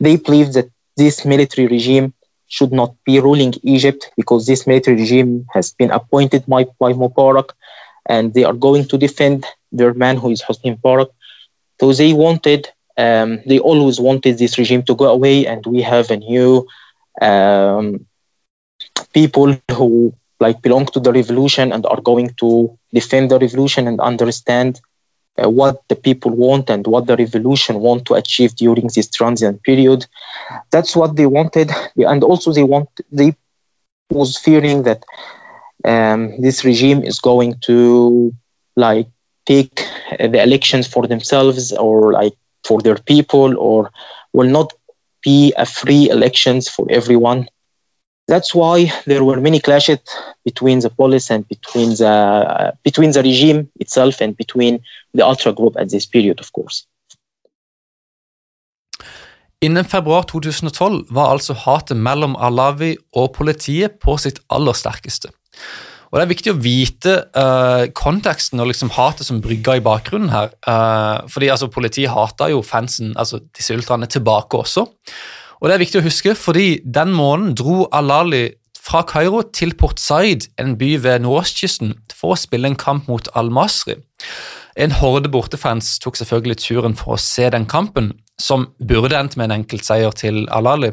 They 0.00 0.16
believe 0.16 0.52
that 0.54 0.68
this 0.96 1.24
military 1.24 1.66
regime 1.66 2.12
should 2.48 2.72
not 2.72 2.92
be 3.04 3.18
ruling 3.20 3.54
Egypt 3.62 4.10
because 4.16 4.46
this 4.46 4.66
military 4.66 4.96
regime 4.96 5.46
has 5.52 5.72
been 5.72 5.90
appointed 5.90 6.44
by, 6.46 6.64
by 6.78 6.92
Mubarak 6.92 7.50
and 8.08 8.32
they 8.34 8.44
are 8.44 8.52
going 8.52 8.84
to 8.88 8.96
defend 8.98 9.44
their 9.72 9.94
man 9.94 10.16
who 10.16 10.30
is 10.30 10.42
Hosni 10.42 10.76
Mubarak. 10.76 11.08
So 11.80 11.92
they 11.92 12.12
wanted, 12.12 12.68
um, 12.96 13.40
they 13.46 13.58
always 13.58 14.00
wanted 14.00 14.38
this 14.38 14.58
regime 14.58 14.82
to 14.84 14.94
go 14.94 15.06
away 15.06 15.46
and 15.46 15.64
we 15.66 15.82
have 15.82 16.10
a 16.10 16.16
new 16.16 16.66
um, 17.20 18.06
people 19.12 19.64
who 19.72 20.12
like 20.40 20.62
belong 20.62 20.86
to 20.86 21.00
the 21.00 21.12
revolution 21.12 21.72
and 21.72 21.86
are 21.86 22.00
going 22.00 22.30
to 22.40 22.70
defend 22.92 23.30
the 23.30 23.38
revolution 23.38 23.86
and 23.88 24.00
understand 24.00 24.80
uh, 25.42 25.48
what 25.48 25.82
the 25.88 25.96
people 25.96 26.30
want 26.30 26.70
and 26.70 26.86
what 26.86 27.06
the 27.06 27.16
revolution 27.16 27.80
want 27.80 28.04
to 28.06 28.14
achieve 28.14 28.54
during 28.56 28.88
this 28.94 29.08
transient 29.10 29.62
period. 29.62 30.06
That's 30.70 30.96
what 30.96 31.16
they 31.16 31.26
wanted. 31.26 31.70
And 31.96 32.22
also 32.24 32.52
they 32.52 32.64
want 32.64 32.88
they 33.12 33.34
was 34.10 34.36
fearing 34.38 34.82
that 34.84 35.02
um, 35.84 36.32
this 36.40 36.64
regime 36.64 37.02
is 37.02 37.18
going 37.18 37.54
to 37.62 38.32
like 38.76 39.06
take 39.46 39.80
uh, 40.18 40.26
the 40.28 40.42
elections 40.42 40.86
for 40.86 41.06
themselves 41.06 41.72
or 41.72 42.12
like 42.12 42.34
for 42.64 42.80
their 42.80 42.96
people 42.96 43.56
or 43.58 43.90
will 44.32 44.48
not 44.48 44.72
be 45.22 45.52
a 45.56 45.64
free 45.66 46.08
elections 46.10 46.68
for 46.68 46.86
everyone 46.90 47.48
that's 48.28 48.54
why 48.54 48.92
there 49.06 49.24
were 49.24 49.40
many 49.40 49.60
clashes 49.60 49.98
between 50.44 50.80
the 50.80 50.90
police 50.90 51.30
and 51.34 51.48
between 51.48 51.96
the 51.96 52.14
uh, 52.14 52.70
between 52.84 53.12
the 53.12 53.22
regime 53.22 53.68
itself 53.80 54.20
and 54.20 54.36
between 54.36 54.80
the 55.14 55.24
ultra 55.26 55.52
group 55.52 55.74
at 55.80 55.88
this 55.88 56.06
period, 56.06 56.40
of 56.40 56.52
course. 56.52 56.86
Innen 59.60 59.84
februar 59.84 60.22
2012 60.22 61.08
var 61.10 61.32
altså 61.32 61.54
hatet 61.54 61.96
mellom 61.96 62.36
Alawi 62.38 62.94
og 63.16 63.32
politiet 63.34 63.98
på 63.98 64.14
sitt 64.16 64.38
aller 64.54 64.76
sterkeste. 64.76 65.32
Og 66.08 66.18
Det 66.18 66.22
er 66.22 66.30
viktig 66.30 66.52
å 66.52 66.60
vite 66.62 67.14
uh, 67.36 67.88
konteksten 67.92 68.62
og 68.62 68.70
liksom 68.70 68.92
hatet 68.94 69.26
som 69.26 69.42
brygga 69.44 69.76
i 69.76 69.82
bakgrunnen 69.84 70.30
her. 70.32 70.54
Uh, 70.64 71.26
fordi 71.28 71.50
altså, 71.52 71.68
Politiet 71.68 72.14
hata 72.14 72.48
jo 72.48 72.62
fansen, 72.64 73.12
altså 73.18 73.42
disse 73.56 73.74
ultraene, 73.76 74.06
tilbake 74.08 74.56
også. 74.62 74.86
Og 75.58 75.68
det 75.68 75.74
er 75.74 75.82
viktig 75.82 76.00
å 76.00 76.06
huske, 76.06 76.34
fordi 76.38 76.78
den 76.84 77.12
måneden 77.16 77.56
dro 77.58 77.86
Al-Ali 77.94 78.46
fra 78.78 79.02
Kairo 79.04 79.42
til 79.52 79.74
Port 79.76 80.00
Said, 80.00 80.46
en 80.60 80.76
by 80.80 80.94
ved 81.02 81.24
nordøstkysten, 81.24 81.96
for 82.14 82.34
å 82.34 82.40
spille 82.40 82.70
en 82.70 82.78
kamp 82.78 83.08
mot 83.10 83.28
Al-Masri. 83.36 83.98
En 84.78 84.94
horde 85.00 85.30
bortefans 85.32 85.96
tok 86.02 86.16
selvfølgelig 86.20 86.60
turen 86.62 86.96
for 86.96 87.16
å 87.16 87.20
se 87.20 87.48
den 87.52 87.66
kampen, 87.68 88.12
som 88.38 88.68
burde 88.78 89.18
endt 89.18 89.36
med 89.36 89.48
en 89.48 89.60
enkeltseier 89.60 90.14
til 90.16 90.44
Al-Ali. 90.54 90.92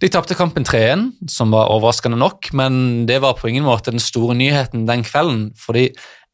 De 0.00 0.08
tapte 0.08 0.36
kampen 0.38 0.64
3-1, 0.64 1.10
som 1.28 1.50
var 1.52 1.68
overraskende 1.74 2.16
nok, 2.16 2.52
men 2.56 3.04
det 3.10 3.18
var 3.20 3.36
på 3.36 3.50
ingen 3.50 3.66
måte 3.66 3.92
den 3.92 4.00
store 4.00 4.36
nyheten 4.38 4.86
den 4.88 5.02
kvelden, 5.04 5.50
fordi 5.60 5.90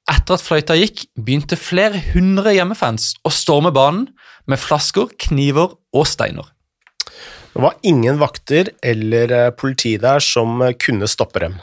etter 0.07 0.37
at 0.37 0.45
fløyta 0.45 0.77
gikk, 0.79 1.09
begynte 1.19 1.59
flere 1.59 1.99
hundre 2.13 2.53
hjemmefans 2.55 3.17
å 3.27 3.33
storme 3.35 3.73
banen 3.75 4.07
med 4.47 4.63
flasker, 4.63 5.11
kniver 5.19 5.75
og 5.97 6.07
steiner. 6.07 6.53
Det 7.57 7.63
var 7.63 7.75
ingen 7.83 8.19
vakter 8.21 8.69
eller 8.85 9.33
eh, 9.33 9.51
politi 9.51 9.95
der 9.97 10.21
som 10.21 10.61
eh, 10.61 10.75
kunne 10.77 11.09
stoppe 11.09 11.41
dem. 11.41 11.55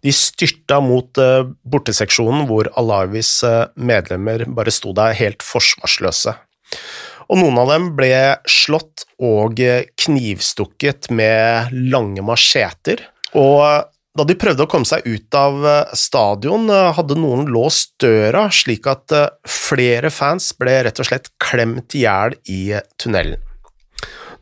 De 0.00 0.14
styrta 0.16 0.78
mot 0.80 1.20
eh, 1.20 1.42
borteseksjonen 1.68 2.46
hvor 2.48 2.70
Alawis 2.80 3.34
medlemmer 3.76 4.46
bare 4.48 4.72
sto 4.72 4.94
der 4.96 5.12
helt 5.18 5.44
forsvarsløse. 5.44 6.32
Og 7.28 7.42
noen 7.42 7.60
av 7.60 7.74
dem 7.74 7.90
ble 7.98 8.14
slått 8.48 9.04
og 9.20 9.60
knivstukket 10.00 11.12
med 11.12 11.76
lange 11.92 12.24
macheter. 12.24 13.04
Og 13.36 13.84
da 14.16 14.28
de 14.28 14.40
prøvde 14.40 14.64
å 14.64 14.72
komme 14.72 14.88
seg 14.88 15.04
ut 15.04 15.36
av 15.36 15.60
stadion, 15.96 16.66
hadde 16.68 17.20
noen 17.20 17.46
låst 17.52 17.94
døra, 18.02 18.48
slik 18.52 18.88
at 18.90 19.12
flere 19.48 20.12
fans 20.12 20.50
ble 20.56 20.82
rett 20.88 21.00
og 21.00 21.08
slett 21.08 21.32
klemt 21.40 21.96
i 21.96 22.04
hjel 22.04 22.36
i 22.52 22.62
tunnelen. 23.00 23.51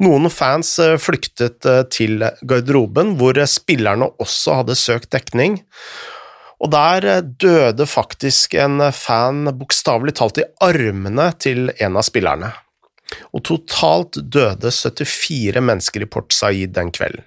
Noen 0.01 0.31
fans 0.33 0.79
eh, 0.81 0.97
flyktet 0.97 1.67
eh, 1.69 1.83
til 1.93 2.23
garderoben, 2.49 3.19
hvor 3.21 3.37
spillerne 3.45 4.09
også 4.23 4.63
hadde 4.63 4.79
søkt 4.79 5.11
dekning. 5.13 5.59
Og 6.61 6.73
der 6.73 7.05
eh, 7.05 7.21
døde 7.21 7.85
faktisk 7.89 8.57
en 8.57 8.81
fan 8.97 9.45
bokstavelig 9.61 10.17
talt 10.17 10.41
i 10.41 10.49
armene 10.65 11.31
til 11.37 11.69
en 11.77 12.01
av 12.01 12.09
spillerne. 12.09 12.55
Og 13.37 13.45
totalt 13.45 14.23
døde 14.23 14.73
74 14.73 15.61
mennesker 15.61 16.07
i 16.07 16.09
Port 16.09 16.33
Said 16.33 16.73
den 16.79 16.95
kvelden. 16.97 17.27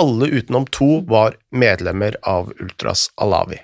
Alle 0.00 0.30
utenom 0.30 0.64
to 0.72 1.02
var 1.10 1.34
medlemmer 1.52 2.16
av 2.24 2.52
Ultras 2.62 3.08
Alawi. 3.20 3.58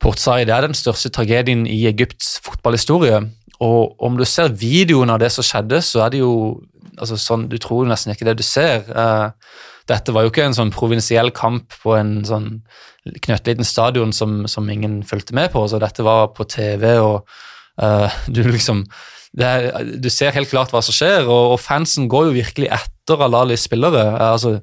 Port 0.00 0.22
Said 0.22 0.48
er 0.48 0.64
den 0.64 0.76
største 0.78 1.12
tragedien 1.12 1.66
i 1.68 1.82
Egypts 1.90 2.38
fotballhistorie. 2.46 3.20
Og 3.62 4.00
om 4.02 4.16
du 4.16 4.24
ser 4.26 4.54
videoen 4.56 5.12
av 5.12 5.20
det 5.20 5.28
som 5.34 5.44
skjedde, 5.46 5.82
så 5.84 6.06
er 6.06 6.14
det 6.14 6.22
jo 6.22 6.32
altså 6.98 7.18
sånn, 7.20 7.48
Du 7.50 7.58
tror 7.62 7.88
nesten 7.88 8.12
ikke 8.14 8.28
det 8.28 8.38
du 8.40 8.46
ser. 8.46 8.84
Uh, 8.90 9.30
dette 9.90 10.14
var 10.14 10.24
jo 10.24 10.32
ikke 10.32 10.44
en 10.46 10.56
sånn 10.56 10.72
provinsiell 10.74 11.32
kamp 11.34 11.74
på 11.82 11.96
en 11.98 12.20
sånn 12.26 12.62
knøttliten 13.24 13.66
stadion 13.66 14.12
som, 14.14 14.44
som, 14.46 14.68
ingen 14.70 15.00
fulgte 15.06 15.34
med 15.34 15.50
på. 15.54 15.64
så 15.66 15.80
Dette 15.82 16.04
var 16.06 16.30
på 16.36 16.46
TV, 16.46 16.94
og 17.02 17.26
uh, 17.82 18.20
du 18.28 18.44
liksom 18.46 18.84
er, 19.40 19.72
Du 19.98 20.10
ser 20.12 20.34
helt 20.36 20.50
klart 20.52 20.74
hva 20.74 20.82
som 20.84 20.94
skjer, 20.94 21.26
og, 21.26 21.56
og 21.56 21.60
fansen 21.62 22.08
går 22.12 22.30
jo 22.30 22.38
virkelig 22.38 22.70
etter 22.78 23.24
Alalis 23.26 23.66
spillere. 23.66 24.04
Uh, 24.14 24.28
altså, 24.34 24.56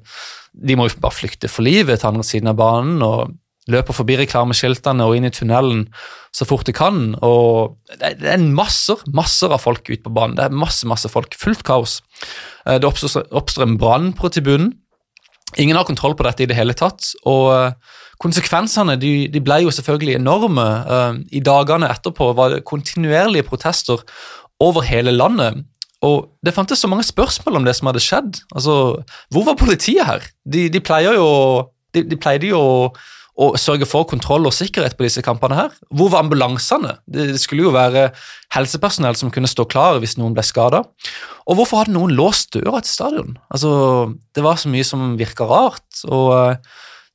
de 0.50 0.76
må 0.76 0.88
jo 0.88 1.02
bare 1.02 1.18
flykte 1.18 1.50
for 1.50 1.66
livet 1.66 2.00
til 2.00 2.12
andre 2.12 2.26
siden 2.26 2.50
av 2.52 2.58
banen. 2.58 3.02
og 3.04 3.36
løper 3.72 3.96
forbi 3.96 4.18
reklameskiltene 4.20 5.06
og 5.06 5.16
inn 5.16 5.28
i 5.28 5.32
tunnelen 5.34 5.86
så 6.34 6.46
fort 6.46 6.66
de 6.68 6.74
kan. 6.76 7.14
og 7.26 7.76
Det 8.00 8.28
er 8.30 8.42
masser 8.54 9.00
masser 9.14 9.52
av 9.52 9.62
folk 9.64 9.88
ute 9.90 10.02
på 10.04 10.12
banen. 10.14 10.36
Det 10.38 10.46
er 10.46 10.54
masse 10.54 10.86
masse 10.86 11.10
folk. 11.10 11.34
Fullt 11.38 11.64
kaos. 11.66 12.00
Eh, 12.66 12.78
det 12.78 12.86
oppstår, 12.86 13.62
en 13.64 13.78
brann 13.78 14.12
på 14.12 14.30
tribunen. 14.30 14.74
Ingen 15.58 15.74
har 15.74 15.84
kontroll 15.84 16.14
på 16.14 16.22
dette 16.22 16.44
i 16.44 16.46
det 16.46 16.58
hele 16.58 16.76
tatt. 16.78 17.12
og 17.26 17.50
eh, 17.54 17.72
Konsekvensene 18.20 18.98
de, 19.00 19.30
de 19.32 19.40
ble 19.40 19.62
jo 19.64 19.72
selvfølgelig 19.74 20.18
enorme. 20.20 20.68
Eh, 20.84 21.18
I 21.40 21.42
dagene 21.44 21.90
etterpå 21.90 22.30
var 22.38 22.54
det 22.54 22.64
kontinuerlige 22.68 23.48
protester 23.48 24.04
over 24.60 24.86
hele 24.86 25.10
landet. 25.16 25.64
Og 26.06 26.30
Det 26.42 26.54
fantes 26.54 26.78
så 26.78 26.88
mange 26.88 27.04
spørsmål 27.04 27.60
om 27.60 27.66
det 27.66 27.74
som 27.76 27.90
hadde 27.90 28.00
skjedd. 28.04 28.42
Altså, 28.54 29.02
Hvor 29.30 29.44
var 29.44 29.58
politiet 29.58 30.06
her? 30.06 30.22
De, 30.46 30.68
de 30.68 30.80
pleier 30.80 31.18
jo 31.18 31.70
de, 31.94 32.04
de 32.06 32.16
pleide 32.16 32.50
jo 32.52 32.60
å 32.60 32.74
og 33.40 33.56
sørge 33.60 33.88
for 33.88 34.04
kontroll 34.08 34.44
og 34.48 34.52
sikkerhet 34.52 34.98
på 34.98 35.06
disse 35.06 35.22
kampene. 35.24 35.56
her. 35.56 35.70
Hvor 35.88 36.10
var 36.12 36.24
ambulansene? 36.24 36.98
Det 37.08 37.40
skulle 37.40 37.64
jo 37.64 37.72
være 37.74 38.10
helsepersonell 38.54 39.16
som 39.16 39.32
kunne 39.32 39.48
stå 39.48 39.64
klar 39.70 40.00
hvis 40.02 40.18
noen 40.20 40.36
ble 40.36 40.44
skada. 40.44 40.84
Og 41.48 41.56
hvorfor 41.56 41.82
hadde 41.82 41.96
noen 41.96 42.12
låst 42.16 42.52
døra 42.52 42.82
til 42.84 42.92
stadion? 42.92 43.38
Altså, 43.50 44.14
Det 44.34 44.44
var 44.44 44.60
så 44.60 44.68
mye 44.68 44.84
som 44.84 45.16
virka 45.16 45.48
rart. 45.48 46.04
og 46.04 46.36
eh, 46.36 46.56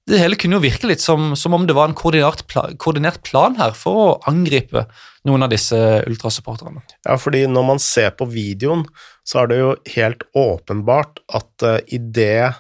Det 0.08 0.20
hele 0.20 0.36
kunne 0.36 0.58
jo 0.58 0.65
virke 0.65 0.88
litt 0.88 1.01
som, 1.01 1.36
som 1.36 1.53
om 1.53 1.65
det 1.65 1.75
var 1.75 1.89
en 1.89 1.98
koordinert 1.98 2.48
plan, 2.48 2.75
koordinert 2.77 3.22
plan 3.24 3.55
her 3.58 3.72
for 3.74 3.94
å 3.94 4.20
angripe 4.25 4.86
noen 5.25 5.44
av 5.44 5.50
disse 5.50 5.77
ultrasupporterne. 6.05 6.82
Ja, 7.05 7.17
fordi 7.17 7.46
når 7.50 7.65
man 7.65 7.79
ser 7.82 8.12
på 8.17 8.27
videoen, 8.29 8.86
så 9.25 9.44
er 9.44 9.50
det 9.50 9.58
jo 9.60 9.74
helt 9.96 10.24
åpenbart 10.38 11.22
at 11.34 11.65
uh, 11.65 11.79
i 11.89 11.98
det 11.98 12.53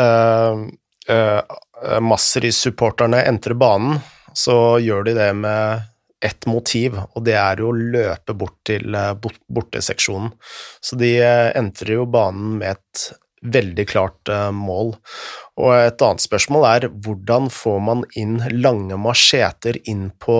uh, 0.00 0.64
uh, 1.10 1.40
Eh, 1.86 2.00
Masri-supporterne 2.00 3.22
entrer 3.22 3.54
banen, 3.54 4.00
så 4.34 4.78
gjør 4.82 5.06
de 5.06 5.14
det 5.16 5.30
med 5.38 5.86
ett 6.24 6.46
motiv, 6.48 6.96
og 7.14 7.24
det 7.26 7.36
er 7.38 7.60
jo 7.60 7.70
å 7.70 7.76
løpe 7.76 8.34
bort 8.38 8.58
til 8.66 8.96
eh, 8.96 9.12
borteseksjonen. 9.52 10.32
Så 10.80 10.98
de 11.00 11.12
eh, 11.20 11.50
entrer 11.58 11.98
jo 11.98 12.08
banen 12.10 12.58
med 12.60 12.76
et 12.76 13.06
veldig 13.46 13.84
klart 13.86 14.30
mål. 14.56 14.94
Og 15.60 15.68
et 15.76 16.02
annet 16.02 16.24
spørsmål 16.24 16.64
er 16.66 16.86
hvordan 16.90 17.50
får 17.52 17.76
man 17.84 18.00
inn 18.18 18.40
lange 18.56 18.96
macheter 18.98 19.76
inn 19.86 20.08
på 20.18 20.38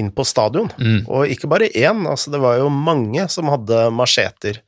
inn 0.00 0.10
på 0.14 0.24
stadion. 0.26 0.70
Mm. 0.80 1.04
Og 1.06 1.30
ikke 1.32 1.50
bare 1.50 1.68
én, 1.76 2.02
altså 2.08 2.32
det 2.32 2.40
var 2.42 2.58
jo 2.60 2.70
mange 2.72 3.26
som 3.32 3.50
hadde 3.52 3.82
macheter, 3.94 4.60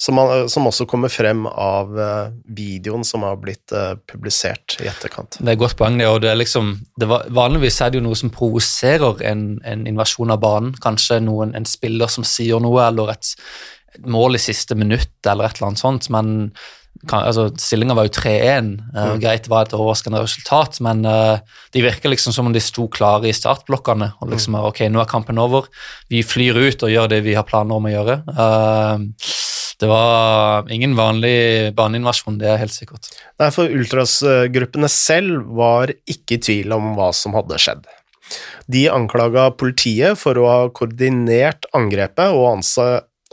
som, 0.00 0.20
som, 0.50 0.68
også 0.70 0.86
kommer 0.88 1.12
frem 1.12 1.44
av 1.50 1.92
uh, 1.96 2.32
videoen 2.56 3.04
som 3.06 3.26
har 3.26 3.38
blitt 3.42 3.74
uh, 3.76 3.94
publisert 4.10 4.78
i 4.80 4.88
etterkant. 4.90 5.38
Det 5.40 5.46
er 5.46 5.58
et 5.58 5.62
godt 5.62 5.76
poeng, 5.80 5.98
det. 6.00 6.08
og 6.08 6.22
det 6.24 6.32
er 6.32 6.40
liksom, 6.40 6.72
det 7.00 7.10
var, 7.10 7.28
Vanligvis 7.36 7.80
er 7.84 7.92
det 7.92 8.00
jo 8.00 8.06
noe 8.08 8.18
som 8.18 8.32
provoserer 8.34 9.22
en, 9.30 9.44
en, 9.66 9.86
invasjon 9.90 10.32
av 10.32 10.40
banen. 10.42 10.74
Kanskje 10.82 11.20
noen, 11.24 11.54
en 11.58 11.68
spiller 11.68 12.10
som 12.12 12.26
sier 12.26 12.62
noe, 12.62 12.82
eller 12.86 13.12
et 13.14 13.34
mål 14.06 14.38
i 14.38 14.42
siste 14.42 14.76
minutt, 14.78 15.16
eller 15.26 15.48
et 15.48 15.58
eller 15.58 15.72
annet 15.72 15.84
sånt. 15.84 16.10
men 16.14 16.52
altså, 17.08 17.48
Stillinga 17.60 17.96
var 17.96 18.08
jo 18.08 18.14
3-1. 18.18 18.70
Uh, 18.92 18.98
mm. 18.98 19.20
Greit 19.22 19.48
var 19.50 19.66
et 19.66 19.74
overraskende 19.76 20.22
resultat, 20.22 20.80
men 20.84 21.04
uh, 21.08 21.40
de 21.74 21.84
virker 21.84 22.12
liksom 22.12 22.34
som 22.36 22.50
om 22.50 22.56
de 22.56 22.62
sto 22.62 22.88
klare 22.92 23.30
i 23.30 23.36
startblokkene. 23.36 24.12
og 24.20 24.32
liksom 24.32 24.56
mm. 24.56 24.64
ok, 24.70 24.82
Nå 24.92 25.02
er 25.02 25.10
kampen 25.10 25.40
over. 25.40 25.70
Vi 26.12 26.22
flyr 26.26 26.60
ut 26.60 26.86
og 26.86 26.92
gjør 26.92 27.12
det 27.14 27.22
vi 27.26 27.36
har 27.38 27.48
planer 27.48 27.80
om 27.80 27.88
å 27.88 27.94
gjøre. 27.94 28.20
Uh, 28.28 29.06
det 29.80 29.88
var 29.88 30.68
ingen 30.68 30.92
vanlig 30.92 31.72
baneinvasjon, 31.76 32.36
det 32.40 32.50
er 32.52 32.60
helt 32.60 32.74
sikkert. 32.74 33.08
Nei, 33.40 33.48
for 33.54 33.72
ultrasgruppene 33.72 34.90
selv 34.92 35.46
var 35.56 35.94
ikke 36.04 36.36
i 36.36 36.42
tvil 36.44 36.76
om 36.76 36.92
hva 36.98 37.08
som 37.16 37.32
hadde 37.38 37.56
skjedd. 37.60 37.88
De 38.70 38.84
anklaga 38.92 39.48
politiet 39.58 40.20
for 40.20 40.38
å 40.38 40.48
ha 40.50 40.58
koordinert 40.76 41.64
angrepet 41.76 42.36
og 42.36 42.44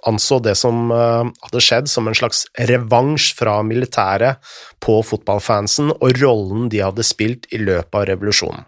anså 0.07 0.39
det 0.43 0.55
som 0.59 0.91
eh, 0.93 1.29
hadde 1.45 1.63
skjedd 1.63 1.91
som 1.91 2.07
en 2.07 2.17
slags 2.17 2.45
revansj 2.69 3.33
fra 3.37 3.59
militæret 3.67 4.41
på 4.83 4.99
fotballfansen 5.05 5.93
og 5.97 6.21
rollen 6.21 6.67
de 6.73 6.83
hadde 6.85 7.05
spilt 7.05 7.49
i 7.53 7.61
løpet 7.61 7.95
av 7.97 8.07
revolusjonen. 8.11 8.67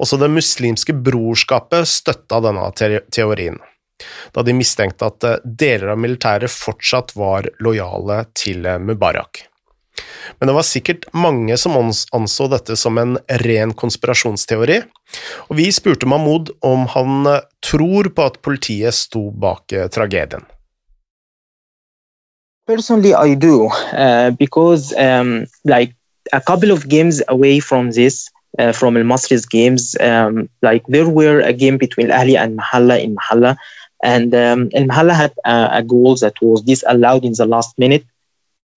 Også 0.00 0.18
Det 0.20 0.30
muslimske 0.32 0.94
brorskapet 1.04 1.88
støtta 1.88 2.40
denne 2.44 2.64
teorien, 3.12 3.58
da 4.34 4.42
de 4.42 4.54
mistenkte 4.56 5.10
at 5.10 5.28
eh, 5.28 5.40
deler 5.44 5.94
av 5.94 6.00
militæret 6.00 6.52
fortsatt 6.52 7.16
var 7.18 7.50
lojale 7.64 8.24
til 8.36 8.66
eh, 8.66 8.80
Mubarak. 8.80 9.46
Men 10.38 10.50
det 10.50 10.54
var 10.56 10.66
sikkert 10.66 11.06
mange 11.14 11.56
som 11.60 11.76
anså 11.78 12.48
dette 12.50 12.76
som 12.76 12.98
en 12.98 13.16
ren 13.44 13.74
konspirasjonsteori, 13.78 14.80
og 15.48 15.56
vi 15.58 15.68
spurte 15.72 16.08
Mahmoud 16.10 16.50
om 16.66 16.88
han 16.96 17.30
eh, 17.30 17.44
tror 17.64 18.10
på 18.10 18.26
at 18.26 18.40
politiet 18.42 18.96
sto 18.96 19.28
bak 19.30 19.72
eh, 19.72 19.86
tragedien. 19.92 20.44
Personally, 22.66 23.12
I 23.12 23.34
do, 23.34 23.68
uh, 23.92 24.30
because 24.30 24.94
um, 24.96 25.44
like 25.64 25.92
a 26.32 26.40
couple 26.40 26.70
of 26.70 26.88
games 26.88 27.20
away 27.28 27.60
from 27.60 27.90
this, 27.90 28.30
uh, 28.58 28.72
from 28.72 28.96
Al 28.96 29.02
Masri's 29.04 29.44
games, 29.44 29.94
um, 30.00 30.48
like 30.62 30.82
there 30.88 31.08
were 31.08 31.40
a 31.40 31.52
game 31.52 31.76
between 31.76 32.08
Ahli 32.08 32.38
and 32.38 32.58
Mahalla 32.58 32.98
in 33.02 33.16
Mahalla, 33.16 33.56
and 34.02 34.34
um, 34.34 34.70
Al 34.74 34.84
Mahalla 34.84 35.12
had 35.12 35.32
uh, 35.44 35.68
a 35.72 35.82
goal 35.82 36.16
that 36.16 36.40
was 36.40 36.62
disallowed 36.62 37.24
in 37.26 37.34
the 37.36 37.44
last 37.44 37.78
minute, 37.78 38.06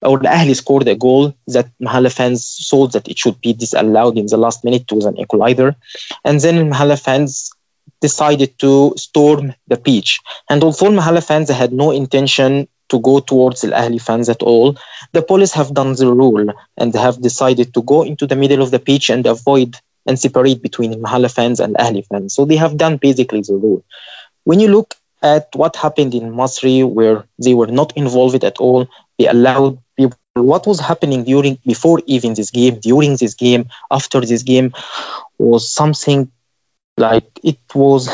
or 0.01 0.19
the 0.19 0.27
Ahli 0.27 0.55
scored 0.55 0.87
a 0.87 0.95
goal 0.95 1.35
that 1.47 1.69
Mahala 1.81 2.11
fans 2.13 2.67
thought 2.69 2.93
that 2.93 3.07
it 3.07 3.17
should 3.17 3.39
be 3.41 3.53
disallowed 3.53 4.17
in 4.17 4.27
the 4.27 4.37
last 4.37 4.63
minute. 4.63 4.83
It 4.91 4.95
was 4.95 5.05
an 5.05 5.17
equalizer. 5.17 5.75
And 6.23 6.39
then 6.39 6.69
Mahala 6.71 7.01
fans 7.01 7.51
decided 7.99 8.57
to 8.59 8.93
storm 8.95 9.53
the 9.67 9.77
pitch. 9.77 10.19
And 10.49 10.63
although 10.63 10.91
Mahala 10.91 11.25
fans 11.25 11.49
had 11.49 11.73
no 11.73 11.91
intention 11.91 12.67
to 12.89 12.99
go 12.99 13.19
towards 13.19 13.61
the 13.61 13.69
Ahli 13.69 14.01
fans 14.01 14.29
at 14.29 14.43
all, 14.43 14.77
the 15.13 15.21
police 15.21 15.51
have 15.53 15.73
done 15.73 15.93
the 15.93 16.13
rule 16.13 16.53
and 16.77 16.93
have 16.93 17.21
decided 17.21 17.73
to 17.73 17.81
go 17.81 18.03
into 18.03 18.27
the 18.27 18.35
middle 18.35 18.61
of 18.61 18.71
the 18.71 18.79
pitch 18.79 19.09
and 19.09 19.25
avoid 19.25 19.77
and 20.05 20.19
separate 20.19 20.61
between 20.61 21.01
Mahala 21.01 21.33
fans 21.33 21.59
and 21.59 21.75
Ahli 21.75 22.05
fans. 22.05 22.33
So 22.33 22.45
they 22.45 22.55
have 22.55 22.77
done 22.77 22.97
basically 22.97 23.41
the 23.41 23.53
rule. 23.53 23.83
When 24.45 24.59
you 24.59 24.69
look 24.69 24.93
at 25.21 25.49
what 25.53 25.75
happened 25.75 26.13
in 26.13 26.31
Masri, 26.31 26.87
where 26.87 27.25
they 27.43 27.55
were 27.55 27.67
not 27.67 27.91
involved 27.97 28.43
at 28.43 28.57
all, 28.59 28.87
they 29.17 29.27
allowed 29.27 29.79
what 30.41 30.65
was 30.67 30.79
happening 30.79 31.23
during 31.23 31.57
before 31.65 32.01
even 32.05 32.33
this 32.33 32.51
game 32.51 32.79
during 32.81 33.15
this 33.17 33.33
game 33.33 33.65
after 33.91 34.21
this 34.21 34.43
game 34.43 34.73
was 35.37 35.71
something 35.71 36.29
like 36.97 37.27
it 37.43 37.59
was 37.73 38.09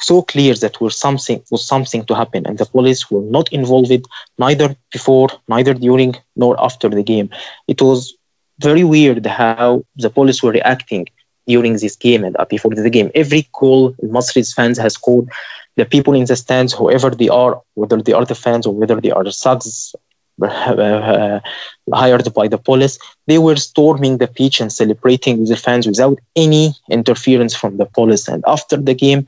so 0.00 0.22
clear 0.22 0.54
that 0.54 0.80
was 0.80 0.96
something 0.98 1.42
was 1.50 1.66
something 1.66 2.04
to 2.06 2.14
happen, 2.14 2.46
and 2.46 2.58
the 2.58 2.66
police 2.66 3.10
were 3.10 3.22
not 3.36 3.52
involved 3.52 4.04
neither 4.38 4.74
before, 4.92 5.28
neither 5.48 5.74
during, 5.74 6.14
nor 6.36 6.54
after 6.62 6.88
the 6.88 7.02
game. 7.02 7.30
It 7.68 7.80
was 7.80 8.14
very 8.60 8.84
weird 8.84 9.24
how 9.26 9.82
the 9.96 10.10
police 10.10 10.42
were 10.42 10.52
reacting 10.52 11.06
during 11.46 11.74
this 11.74 11.96
game 11.96 12.24
and 12.24 12.36
before 12.48 12.74
the 12.74 12.90
game. 12.90 13.10
Every 13.14 13.46
goal 13.58 13.94
Masri's 14.02 14.52
fans 14.52 14.78
has 14.78 14.96
called 14.96 15.28
the 15.76 15.84
people 15.84 16.14
in 16.14 16.24
the 16.24 16.36
stands, 16.36 16.72
whoever 16.72 17.10
they 17.10 17.28
are, 17.28 17.60
whether 17.74 18.00
they 18.00 18.12
are 18.12 18.24
the 18.24 18.34
fans 18.34 18.66
or 18.66 18.74
whether 18.74 19.00
they 19.00 19.10
are 19.10 19.24
the 19.24 19.34
uh, 19.44 20.11
hired 21.92 22.34
by 22.34 22.48
the 22.48 22.58
police, 22.58 22.98
they 23.26 23.38
were 23.38 23.56
storming 23.56 24.18
the 24.18 24.28
pitch 24.28 24.60
and 24.60 24.72
celebrating 24.72 25.40
with 25.40 25.48
the 25.48 25.56
fans 25.56 25.86
without 25.86 26.18
any 26.36 26.74
interference 26.90 27.54
from 27.54 27.76
the 27.76 27.86
police. 27.86 28.28
And 28.28 28.42
after 28.46 28.76
the 28.76 28.94
game, 28.94 29.26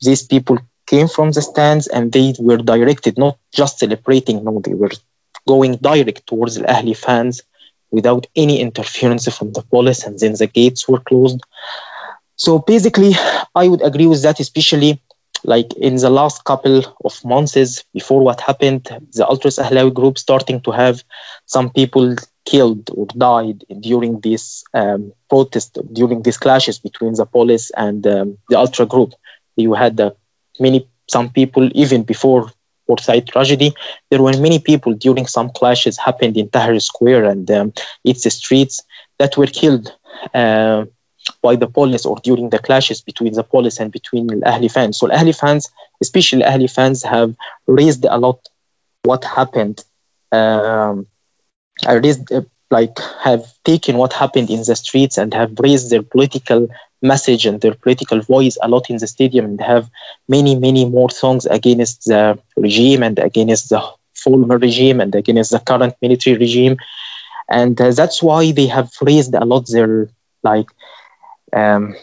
these 0.00 0.22
people 0.22 0.58
came 0.86 1.08
from 1.08 1.32
the 1.32 1.42
stands 1.42 1.86
and 1.88 2.12
they 2.12 2.34
were 2.38 2.58
directed, 2.58 3.18
not 3.18 3.38
just 3.52 3.78
celebrating, 3.78 4.44
no, 4.44 4.60
they 4.64 4.74
were 4.74 4.90
going 5.46 5.76
direct 5.76 6.26
towards 6.26 6.56
the 6.56 6.62
Ahli 6.62 6.96
fans 6.96 7.42
without 7.90 8.26
any 8.36 8.60
interference 8.60 9.28
from 9.36 9.52
the 9.52 9.62
police, 9.62 10.04
and 10.04 10.18
then 10.18 10.34
the 10.34 10.46
gates 10.46 10.88
were 10.88 11.00
closed. 11.00 11.40
So 12.36 12.58
basically, 12.58 13.14
I 13.54 13.68
would 13.68 13.82
agree 13.82 14.06
with 14.06 14.22
that, 14.22 14.40
especially 14.40 15.00
like 15.44 15.72
in 15.74 15.96
the 15.96 16.10
last 16.10 16.44
couple 16.44 16.82
of 17.04 17.24
months 17.24 17.84
before 17.92 18.20
what 18.22 18.40
happened, 18.40 18.84
the 19.14 19.26
Ultras 19.26 19.58
Ahlawi 19.58 19.92
group 19.92 20.18
starting 20.18 20.60
to 20.62 20.70
have 20.72 21.02
some 21.46 21.70
people 21.70 22.14
killed 22.44 22.90
or 22.94 23.06
died 23.06 23.64
during 23.80 24.20
this 24.20 24.64
um, 24.74 25.12
protest, 25.28 25.78
during 25.92 26.22
these 26.22 26.38
clashes 26.38 26.78
between 26.78 27.14
the 27.14 27.26
police 27.26 27.70
and 27.76 28.06
um, 28.06 28.38
the 28.48 28.58
Ultra 28.58 28.86
group. 28.86 29.12
You 29.56 29.74
had 29.74 30.00
uh, 30.00 30.10
many, 30.60 30.88
some 31.08 31.30
people 31.30 31.68
even 31.74 32.02
before 32.02 32.50
Port 32.86 33.00
Said 33.00 33.26
tragedy, 33.26 33.74
there 34.10 34.22
were 34.22 34.36
many 34.38 34.58
people 34.58 34.92
during 34.94 35.26
some 35.26 35.50
clashes 35.50 35.98
happened 35.98 36.36
in 36.36 36.48
Tahrir 36.48 36.80
Square 36.80 37.24
and 37.24 37.50
um, 37.50 37.72
its 38.04 38.32
streets 38.32 38.82
that 39.18 39.36
were 39.36 39.46
killed. 39.46 39.92
Uh, 40.32 40.84
by 41.42 41.56
the 41.56 41.66
police 41.66 42.04
or 42.06 42.16
during 42.22 42.50
the 42.50 42.58
clashes 42.58 43.00
between 43.00 43.32
the 43.34 43.42
police 43.42 43.78
and 43.78 43.90
between 43.92 44.28
Ahli 44.42 44.70
fans. 44.70 44.98
So 44.98 45.08
Ahli 45.08 45.36
fans, 45.38 45.70
especially 46.00 46.42
Ahli 46.42 46.72
fans, 46.72 47.02
have 47.02 47.34
raised 47.66 48.04
a 48.04 48.16
lot 48.18 48.38
what 49.04 49.24
happened. 49.24 49.84
Um, 50.32 51.06
raised, 51.88 52.32
uh, 52.32 52.42
like 52.70 52.98
have 53.22 53.44
taken 53.64 53.96
what 53.96 54.12
happened 54.12 54.50
in 54.50 54.62
the 54.66 54.74
streets 54.76 55.18
and 55.18 55.32
have 55.34 55.52
raised 55.58 55.90
their 55.90 56.02
political 56.02 56.68
message 57.02 57.46
and 57.46 57.60
their 57.60 57.74
political 57.74 58.20
voice 58.20 58.56
a 58.62 58.68
lot 58.68 58.90
in 58.90 58.96
the 58.98 59.06
stadium 59.06 59.44
and 59.44 59.60
have 59.60 59.88
many 60.28 60.54
many 60.56 60.84
more 60.84 61.10
songs 61.10 61.46
against 61.46 62.04
the 62.06 62.38
regime 62.56 63.02
and 63.02 63.18
against 63.18 63.68
the 63.68 63.80
former 64.14 64.58
regime 64.58 65.00
and 65.00 65.14
against 65.14 65.50
the 65.52 65.60
current 65.60 65.94
military 66.02 66.36
regime 66.36 66.76
and 67.48 67.80
uh, 67.80 67.90
that's 67.92 68.22
why 68.22 68.50
they 68.52 68.66
have 68.66 68.90
raised 69.02 69.34
a 69.34 69.44
lot 69.44 69.66
their 69.68 70.08
like 70.42 70.66
um, 71.52 71.94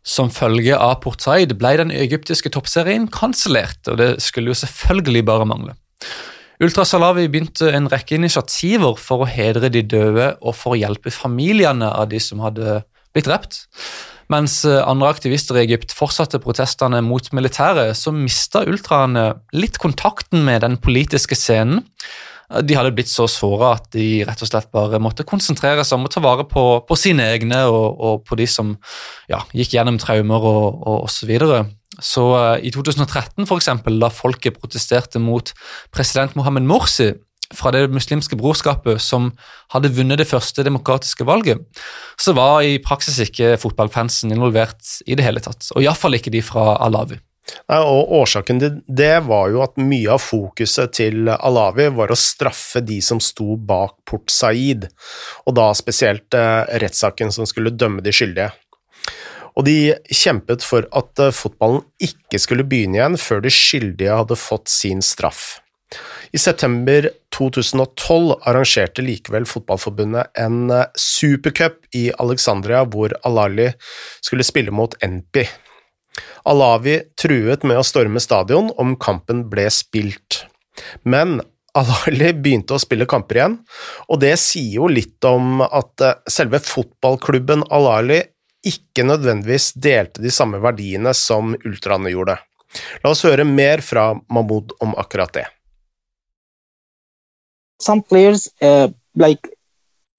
Som 0.07 0.31
følge 0.31 0.77
av 0.79 1.01
Port 1.03 1.25
Said 1.25 1.57
ble 1.59 1.73
den 1.81 1.91
egyptiske 1.91 2.53
toppserien 2.55 3.09
kansellert, 3.11 3.83
og 3.91 3.99
det 3.99 4.11
skulle 4.23 4.55
jo 4.55 4.61
selvfølgelig 4.63 5.25
bare 5.27 5.49
mangle. 5.51 5.75
Ultra 6.63 6.85
Salawi 6.87 7.27
begynte 7.33 7.73
en 7.73 7.89
rekke 7.91 8.21
initiativer 8.21 8.95
for 9.01 9.25
å 9.25 9.29
hedre 9.29 9.73
de 9.73 9.83
døde 9.83 10.31
og 10.39 10.55
for 10.57 10.77
å 10.77 10.81
hjelpe 10.81 11.13
familiene 11.13 11.89
av 11.91 12.11
de 12.13 12.21
som 12.23 12.43
hadde 12.45 12.83
blitt 13.11 13.27
drept. 13.27 13.65
Mens 14.31 14.61
eh, 14.69 14.79
andre 14.87 15.11
aktivister 15.11 15.59
i 15.59 15.65
Egypt 15.65 15.95
fortsatte 15.97 16.39
protestene 16.43 17.01
mot 17.03 17.33
militæret, 17.35 17.97
så 17.99 18.13
mista 18.15 18.63
ultraene 18.69 19.33
litt 19.57 19.81
kontakten 19.83 20.45
med 20.47 20.63
den 20.63 20.79
politiske 20.79 21.35
scenen 21.35 21.83
de 22.51 22.75
hadde 22.75 22.93
blitt 22.95 23.11
så 23.11 23.29
såra 23.31 23.75
at 23.77 23.91
de 23.95 24.25
rett 24.27 24.43
og 24.43 24.51
slett 24.51 24.71
bare 24.75 24.99
måtte 25.03 25.27
konsentrere 25.29 25.85
seg 25.87 26.01
om 26.01 26.09
å 26.09 26.11
ta 26.11 26.23
vare 26.25 26.47
på, 26.51 26.65
på 26.87 26.99
sine 26.99 27.29
egne 27.37 27.63
og, 27.71 27.87
og, 27.95 28.25
på 28.27 28.39
de 28.41 28.47
som 28.51 28.75
ja, 29.31 29.45
gikk 29.55 29.77
gjennom 29.77 30.01
traumer 30.03 30.47
og, 30.51 30.81
og 30.83 31.07
osv. 31.07 31.31
Så, 31.39 31.63
så 32.11 32.27
uh, 32.35 32.57
i 32.59 32.73
2013, 32.75 33.47
for 33.47 33.61
eksempel, 33.61 34.01
da 34.03 34.11
folket 34.11 34.59
protesterte 34.59 35.23
mot 35.23 35.55
president 35.95 36.35
Mohammed 36.39 36.67
Morsi 36.67 37.13
fra 37.55 37.73
det 37.75 37.87
muslimske 37.91 38.39
brorskapet 38.39 39.03
som 39.03 39.33
hadde 39.75 39.91
vunnet 39.95 40.21
det 40.21 40.29
første 40.31 40.63
demokratiske 40.67 41.27
valget, 41.27 41.63
så 42.19 42.35
var 42.37 42.63
i 42.67 42.79
praksis 42.83 43.19
ikke 43.25 43.57
fotballfansen 43.63 44.35
involvert 44.35 45.01
i 45.07 45.19
det 45.19 45.27
hele 45.27 45.43
tatt. 45.43 45.71
Og 45.75 45.83
iallfall 45.83 46.19
ikke 46.19 46.35
de 46.35 46.45
fra 46.47 46.77
Alawi. 46.83 47.19
Og 47.75 48.13
Årsaken 48.21 48.61
til 48.63 48.81
det 48.87 49.15
var 49.27 49.51
jo 49.53 49.63
at 49.65 49.79
mye 49.81 50.11
av 50.15 50.23
fokuset 50.23 50.95
til 50.99 51.31
Alawi 51.33 51.89
var 51.97 52.13
å 52.13 52.19
straffe 52.19 52.83
de 52.85 53.01
som 53.05 53.21
sto 53.23 53.57
bak 53.57 53.97
Port 54.09 54.33
Said, 54.33 54.89
og 55.47 55.57
da 55.59 55.71
spesielt 55.77 56.37
eh, 56.37 56.67
rettssaken 56.83 57.33
som 57.35 57.49
skulle 57.49 57.75
dømme 57.75 58.05
de 58.05 58.15
skyldige. 58.15 58.51
Og 59.59 59.67
de 59.67 59.95
kjempet 60.15 60.65
for 60.67 60.87
at 60.97 61.23
eh, 61.23 61.35
fotballen 61.35 61.83
ikke 62.03 62.41
skulle 62.43 62.67
begynne 62.69 63.01
igjen 63.01 63.19
før 63.21 63.43
de 63.45 63.53
skyldige 63.55 64.21
hadde 64.23 64.39
fått 64.39 64.71
sin 64.73 65.03
straff. 65.05 65.59
I 66.31 66.39
september 66.39 67.09
2012 67.35 68.37
arrangerte 68.47 69.03
likevel 69.03 69.47
Fotballforbundet 69.49 70.39
en 70.39 70.71
eh, 70.75 70.87
supercup 70.95 71.83
i 71.99 72.07
Alexandria 72.23 72.85
hvor 72.87 73.15
Alali 73.27 73.73
skulle 74.23 74.47
spille 74.47 74.75
mot 74.75 74.95
NP. 75.03 75.43
Alawi 76.49 77.01
truet 77.21 77.65
med 77.67 77.81
å 77.81 77.87
storme 77.87 78.21
stadion 78.23 78.71
om 78.81 78.97
kampen 79.01 79.45
ble 79.51 79.67
spilt, 79.75 80.45
men 81.03 81.41
Alali 81.77 82.33
begynte 82.43 82.75
å 82.75 82.83
spille 82.83 83.09
kamper 83.11 83.41
igjen, 83.41 83.57
og 84.09 84.21
det 84.25 84.35
sier 84.43 84.81
jo 84.81 84.91
litt 84.91 85.25
om 85.29 85.63
at 85.67 86.05
eh, 86.05 86.19
selve 86.31 86.63
fotballklubben 86.65 87.67
Alali 87.71 88.23
ikke 88.67 89.07
nødvendigvis 89.09 89.73
delte 89.81 90.21
de 90.21 90.33
samme 90.35 90.61
verdiene 90.61 91.15
som 91.17 91.55
ultraene 91.65 92.13
gjorde. 92.13 92.37
La 93.03 93.13
oss 93.15 93.25
høre 93.27 93.47
mer 93.47 93.81
fra 93.83 94.13
Mahmoud 94.29 94.77
om 94.85 94.93
akkurat 95.01 95.33
det. 95.35 95.47
Some 97.81 98.03
players, 98.03 98.49
uh, 98.61 98.93
like 99.17 99.49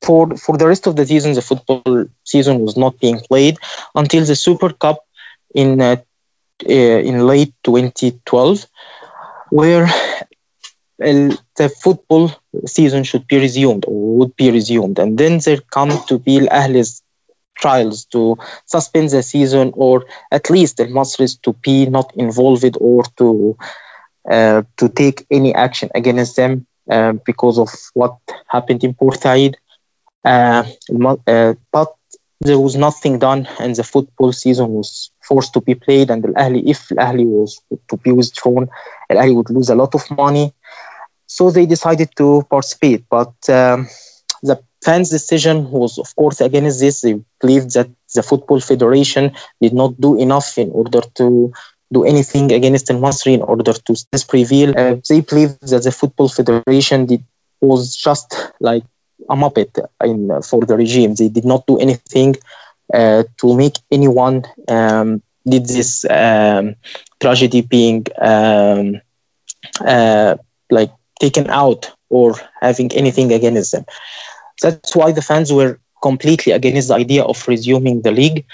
for 0.01 0.36
for 0.38 0.57
the 0.57 0.65
rest 0.65 0.88
of 0.88 0.95
the 0.95 1.05
season, 1.05 1.34
the 1.34 1.41
football 1.41 2.07
season 2.25 2.60
was 2.65 2.75
not 2.75 2.97
being 2.99 3.19
played 3.29 3.57
until 3.93 4.25
the 4.25 4.36
Super 4.36 4.73
Cup 4.73 5.05
in 5.53 5.79
uh, 5.79 5.97
in 6.65 7.26
late 7.28 7.54
2012, 7.63 8.65
where 9.50 9.88
the 11.00 11.69
football 11.84 12.32
season 12.65 13.04
should 13.04 13.28
be 13.28 13.38
resumed 13.38 13.86
or 13.88 14.17
would 14.17 14.36
be 14.36 14.52
resumed, 14.52 15.00
and 15.00 15.17
then 15.17 15.39
there 15.45 15.60
come 15.71 15.91
to 16.08 16.17
be 16.19 16.47
Al 16.50 16.76
trials 17.58 18.06
to 18.06 18.38
suspend 18.65 19.10
the 19.10 19.21
season 19.21 19.71
or 19.76 20.04
at 20.32 20.50
least 20.50 20.78
the 20.78 20.86
Masris 20.86 21.39
to 21.41 21.54
be 21.63 21.86
not 21.86 22.12
involved 22.15 22.76
or 22.80 23.04
to 23.17 23.56
uh, 24.30 24.62
to 24.78 24.89
take 24.89 25.26
any 25.32 25.54
action 25.54 25.89
against 25.95 26.36
them 26.36 26.65
uh, 26.89 27.13
because 27.26 27.58
of 27.60 27.69
what 27.93 28.15
happened 28.47 28.84
in 28.84 28.93
Port 28.93 29.19
Said. 29.19 29.58
Uh, 30.24 30.63
uh, 31.28 31.54
but 31.71 31.89
there 32.41 32.60
was 32.60 32.75
nothing 32.75 33.19
done, 33.19 33.47
and 33.60 33.75
the 33.75 33.84
football 33.84 34.34
season 34.34 34.69
was 34.69 35.12
forced 35.21 35.54
to 35.54 35.62
be 35.62 35.75
played. 35.75 36.10
And 36.10 36.25
Al 36.25 36.34
Ahly, 36.34 36.63
if 36.65 36.91
Al 36.91 37.13
Ahly 37.13 37.25
was 37.25 37.62
to 37.89 37.97
be 37.97 38.12
withdrawn, 38.12 38.67
Al 39.10 39.17
Ahly 39.17 39.36
would 39.36 39.51
lose 39.51 39.69
a 39.69 39.75
lot 39.75 39.93
of 39.93 40.10
money. 40.12 40.51
So 41.27 41.51
they 41.51 41.65
decided 41.65 42.10
to 42.17 42.43
participate. 42.49 43.06
But 43.10 43.34
um, 43.47 43.88
the 44.41 44.60
fans' 44.84 45.12
decision 45.12 45.69
was, 45.69 45.99
of 45.99 46.15
course, 46.15 46.41
against 46.41 46.80
this. 46.80 47.01
They 47.01 47.21
believed 47.39 47.73
that 47.75 47.89
the 48.15 48.23
Football 48.23 48.60
Federation 48.60 49.32
did 49.62 49.73
not 49.73 50.01
do 50.01 50.19
enough 50.19 50.58
in 50.58 50.71
order 50.71 51.01
to 51.15 51.54
do 51.93 52.04
anything 52.04 52.51
against 52.51 52.89
Al 52.89 52.97
Masri 52.97 53.34
in 53.34 53.43
order 53.43 53.73
to 53.73 53.95
prevail. 54.27 54.73
Uh, 54.77 54.95
they 55.08 55.21
believed 55.21 55.62
that 55.69 55.84
the 55.84 55.91
Football 55.91 56.30
Federation 56.30 57.06
did, 57.06 57.23
was 57.62 57.95
just 57.95 58.36
like 58.60 58.84
a 59.29 59.36
muppet 59.36 59.71
in, 60.03 60.41
for 60.41 60.62
the 60.65 60.75
regime. 60.75 61.15
They 61.15 61.29
did 61.29 61.45
not 61.45 61.65
do 61.67 61.77
anything 61.77 62.36
uh, 62.93 63.23
to 63.39 63.55
make 63.55 63.77
anyone 63.91 64.43
um, 64.67 65.21
did 65.47 65.65
this 65.65 66.05
um, 66.10 66.75
tragedy 67.21 67.62
being 67.62 68.05
um, 68.21 69.01
uh, 69.86 70.36
like 70.69 70.91
taken 71.19 71.49
out 71.49 71.91
or 72.10 72.36
having 72.62 72.91
anything 72.93 73.31
against 73.34 73.71
them. 73.71 73.86
That's 74.62 74.95
why 74.95 75.12
the 75.12 75.21
fans 75.21 75.51
were 75.51 75.79
completely 76.01 76.51
against 76.53 76.89
the 76.89 76.95
idea 76.95 77.23
of 77.23 77.47
resuming 77.47 78.01
the 78.01 78.12
league. 78.12 78.45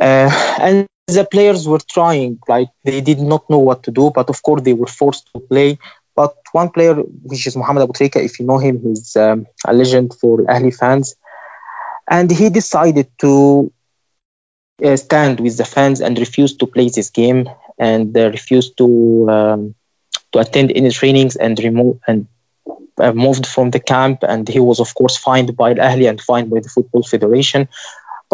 Uh, 0.00 0.30
and 0.60 0.86
the 1.06 1.24
players 1.24 1.66
were 1.68 1.80
trying, 1.90 2.38
like 2.48 2.68
they 2.84 3.00
did 3.00 3.20
not 3.20 3.48
know 3.50 3.58
what 3.58 3.82
to 3.84 3.90
do, 3.90 4.10
but 4.14 4.28
of 4.30 4.42
course 4.42 4.62
they 4.62 4.72
were 4.74 4.86
forced 4.86 5.28
to 5.32 5.40
play. 5.40 5.78
But 6.16 6.34
one 6.52 6.70
player, 6.70 6.94
which 6.94 7.46
is 7.46 7.56
Mohamed 7.56 7.88
Aboutrika, 7.88 8.24
if 8.24 8.38
you 8.38 8.46
know 8.46 8.58
him, 8.58 8.80
he's 8.80 9.16
um, 9.16 9.46
a 9.66 9.72
legend 9.72 10.14
for 10.20 10.38
Ahli 10.44 10.76
fans. 10.76 11.14
And 12.08 12.30
he 12.30 12.50
decided 12.50 13.08
to 13.18 13.72
uh, 14.84 14.96
stand 14.96 15.40
with 15.40 15.56
the 15.56 15.64
fans 15.64 16.00
and 16.00 16.18
refuse 16.18 16.56
to 16.56 16.66
play 16.66 16.88
this 16.88 17.10
game 17.10 17.48
and 17.78 18.16
uh, 18.16 18.30
refuse 18.30 18.70
to 18.74 19.30
um, 19.30 19.74
to 20.32 20.38
attend 20.38 20.72
any 20.74 20.90
trainings 20.90 21.36
and 21.36 21.58
remove 21.60 21.98
and 22.06 22.26
uh, 22.98 23.12
moved 23.12 23.46
from 23.46 23.70
the 23.70 23.80
camp. 23.80 24.18
And 24.22 24.48
he 24.48 24.60
was, 24.60 24.80
of 24.80 24.94
course, 24.94 25.16
fined 25.16 25.56
by 25.56 25.70
Al 25.70 25.76
Ahly 25.76 26.08
and 26.08 26.20
fined 26.20 26.50
by 26.50 26.60
the 26.60 26.68
Football 26.68 27.02
Federation 27.02 27.68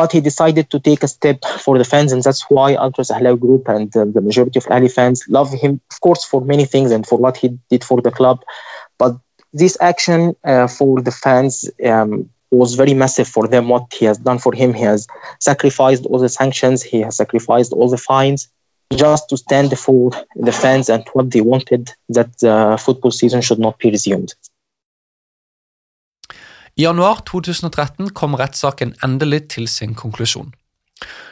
but 0.00 0.12
he 0.12 0.22
decided 0.22 0.70
to 0.70 0.80
take 0.80 1.02
a 1.02 1.08
step 1.08 1.44
for 1.64 1.76
the 1.76 1.84
fans, 1.84 2.10
and 2.10 2.22
that's 2.22 2.44
why 2.48 2.74
Ultras 2.74 3.10
Ahlawi 3.10 3.38
Group 3.38 3.68
and 3.68 3.94
uh, 3.94 4.06
the 4.06 4.22
majority 4.22 4.58
of 4.58 4.64
Ahli 4.74 4.90
fans 4.90 5.18
love 5.28 5.50
him, 5.52 5.72
of 5.92 6.00
course, 6.00 6.24
for 6.24 6.40
many 6.40 6.64
things 6.64 6.90
and 6.90 7.06
for 7.06 7.18
what 7.18 7.36
he 7.36 7.48
did 7.68 7.84
for 7.84 8.00
the 8.00 8.10
club. 8.10 8.38
But 8.96 9.12
this 9.52 9.76
action 9.92 10.20
uh, 10.42 10.68
for 10.68 11.02
the 11.02 11.10
fans 11.10 11.68
um, 11.84 12.30
was 12.50 12.76
very 12.76 12.94
massive 12.94 13.28
for 13.28 13.46
them. 13.46 13.68
What 13.68 13.92
he 13.92 14.06
has 14.06 14.16
done 14.16 14.38
for 14.38 14.54
him, 14.54 14.72
he 14.72 14.84
has 14.84 15.06
sacrificed 15.38 16.06
all 16.06 16.18
the 16.18 16.30
sanctions, 16.30 16.82
he 16.82 17.00
has 17.02 17.16
sacrificed 17.18 17.74
all 17.74 17.90
the 17.90 17.98
fines 17.98 18.48
just 18.94 19.28
to 19.28 19.36
stand 19.36 19.78
for 19.78 20.12
the 20.34 20.56
fans 20.62 20.88
and 20.88 21.04
what 21.12 21.30
they 21.30 21.42
wanted 21.42 21.92
that 22.08 22.38
the 22.38 22.54
football 22.86 23.10
season 23.10 23.42
should 23.42 23.58
not 23.66 23.78
be 23.78 23.90
resumed. 23.90 24.32
I 26.80 26.84
januar 26.86 27.18
2013 27.28 28.14
kom 28.16 28.38
rettssaken 28.40 28.94
endelig 29.04 29.50
til 29.52 29.66
sin 29.68 29.90
konklusjon. 29.92 30.54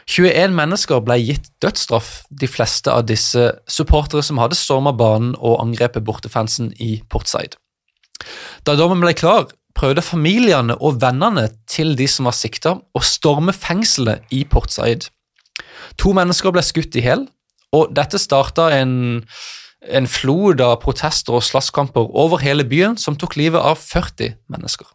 21 0.05 0.53
mennesker 0.53 1.01
ble 1.01 1.17
gitt 1.23 1.47
dødsstraff, 1.65 2.27
de 2.29 2.49
fleste 2.51 2.93
av 2.93 3.07
disse 3.09 3.47
supportere 3.65 4.21
som 4.27 4.41
hadde 4.43 4.59
storma 4.59 4.93
banen 4.93 5.31
og 5.39 5.63
angrepet 5.63 6.05
bortefansen 6.05 6.69
i 6.85 6.99
Portside. 7.09 7.57
Da 8.69 8.75
dommen 8.77 9.01
ble 9.01 9.15
klar, 9.17 9.47
prøvde 9.79 10.05
familiene 10.05 10.77
og 10.85 11.01
vennene 11.01 11.47
til 11.71 11.95
de 11.97 12.11
som 12.13 12.29
var 12.29 12.37
sikta, 12.37 12.75
å 12.93 13.05
storme 13.05 13.57
fengselet 13.57 14.29
i 14.35 14.43
Portside. 14.45 15.09
To 16.03 16.13
mennesker 16.19 16.53
ble 16.53 16.67
skutt 16.67 17.01
i 17.01 17.07
hjel, 17.07 17.25
og 17.73 17.97
dette 17.97 18.21
starta 18.21 18.69
en, 18.77 19.25
en 19.81 20.13
flod 20.13 20.61
av 20.61 20.77
protester 20.85 21.41
og 21.41 21.49
slåsskamper 21.49 22.13
over 22.13 22.45
hele 22.45 22.69
byen 22.69 23.01
som 23.01 23.17
tok 23.17 23.41
livet 23.41 23.65
av 23.65 23.81
40 23.81 24.37
mennesker. 24.53 24.93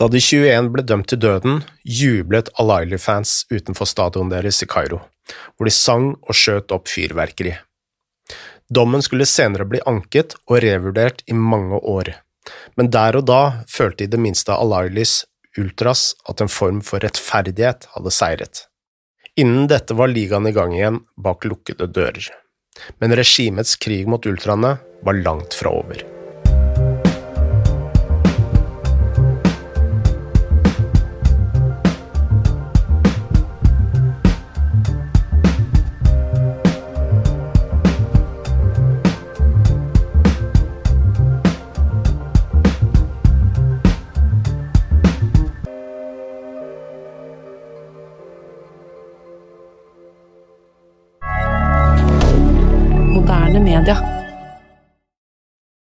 Da 0.00 0.06
de 0.08 0.16
21 0.16 0.70
ble 0.72 0.82
dømt 0.88 1.10
til 1.12 1.20
døden, 1.20 1.58
jublet 1.84 2.48
Al-Aili-fans 2.62 3.42
utenfor 3.52 3.84
stadionet 3.84 4.32
deres 4.32 4.62
i 4.64 4.68
Kairo, 4.70 5.02
hvor 5.56 5.68
de 5.68 5.72
sang 5.76 6.14
og 6.24 6.36
skjøt 6.36 6.72
opp 6.72 6.88
fyrverkeri. 6.88 7.52
Dommen 8.72 9.04
skulle 9.04 9.26
senere 9.28 9.66
bli 9.68 9.82
anket 9.90 10.38
og 10.46 10.62
revurdert 10.64 11.20
i 11.28 11.36
mange 11.36 11.82
år, 11.84 12.14
men 12.80 12.88
der 12.94 13.18
og 13.20 13.26
da 13.28 13.42
følte 13.68 14.06
i 14.06 14.08
det 14.08 14.20
minste 14.22 14.56
Alailis 14.56 15.18
ultras 15.60 16.14
at 16.30 16.40
en 16.40 16.48
form 16.48 16.78
for 16.86 17.04
rettferdighet 17.04 17.90
hadde 17.92 18.12
seiret. 18.14 18.62
Innen 19.36 19.68
dette 19.68 19.96
var 19.98 20.08
ligaen 20.08 20.48
i 20.48 20.54
gang 20.56 20.72
igjen 20.78 21.02
bak 21.20 21.44
lukkede 21.44 21.90
dører, 21.92 22.30
men 23.04 23.18
regimets 23.20 23.76
krig 23.76 24.08
mot 24.08 24.24
ultraene 24.24 24.78
var 25.04 25.20
langt 25.20 25.58
fra 25.60 25.74
over. 25.82 26.19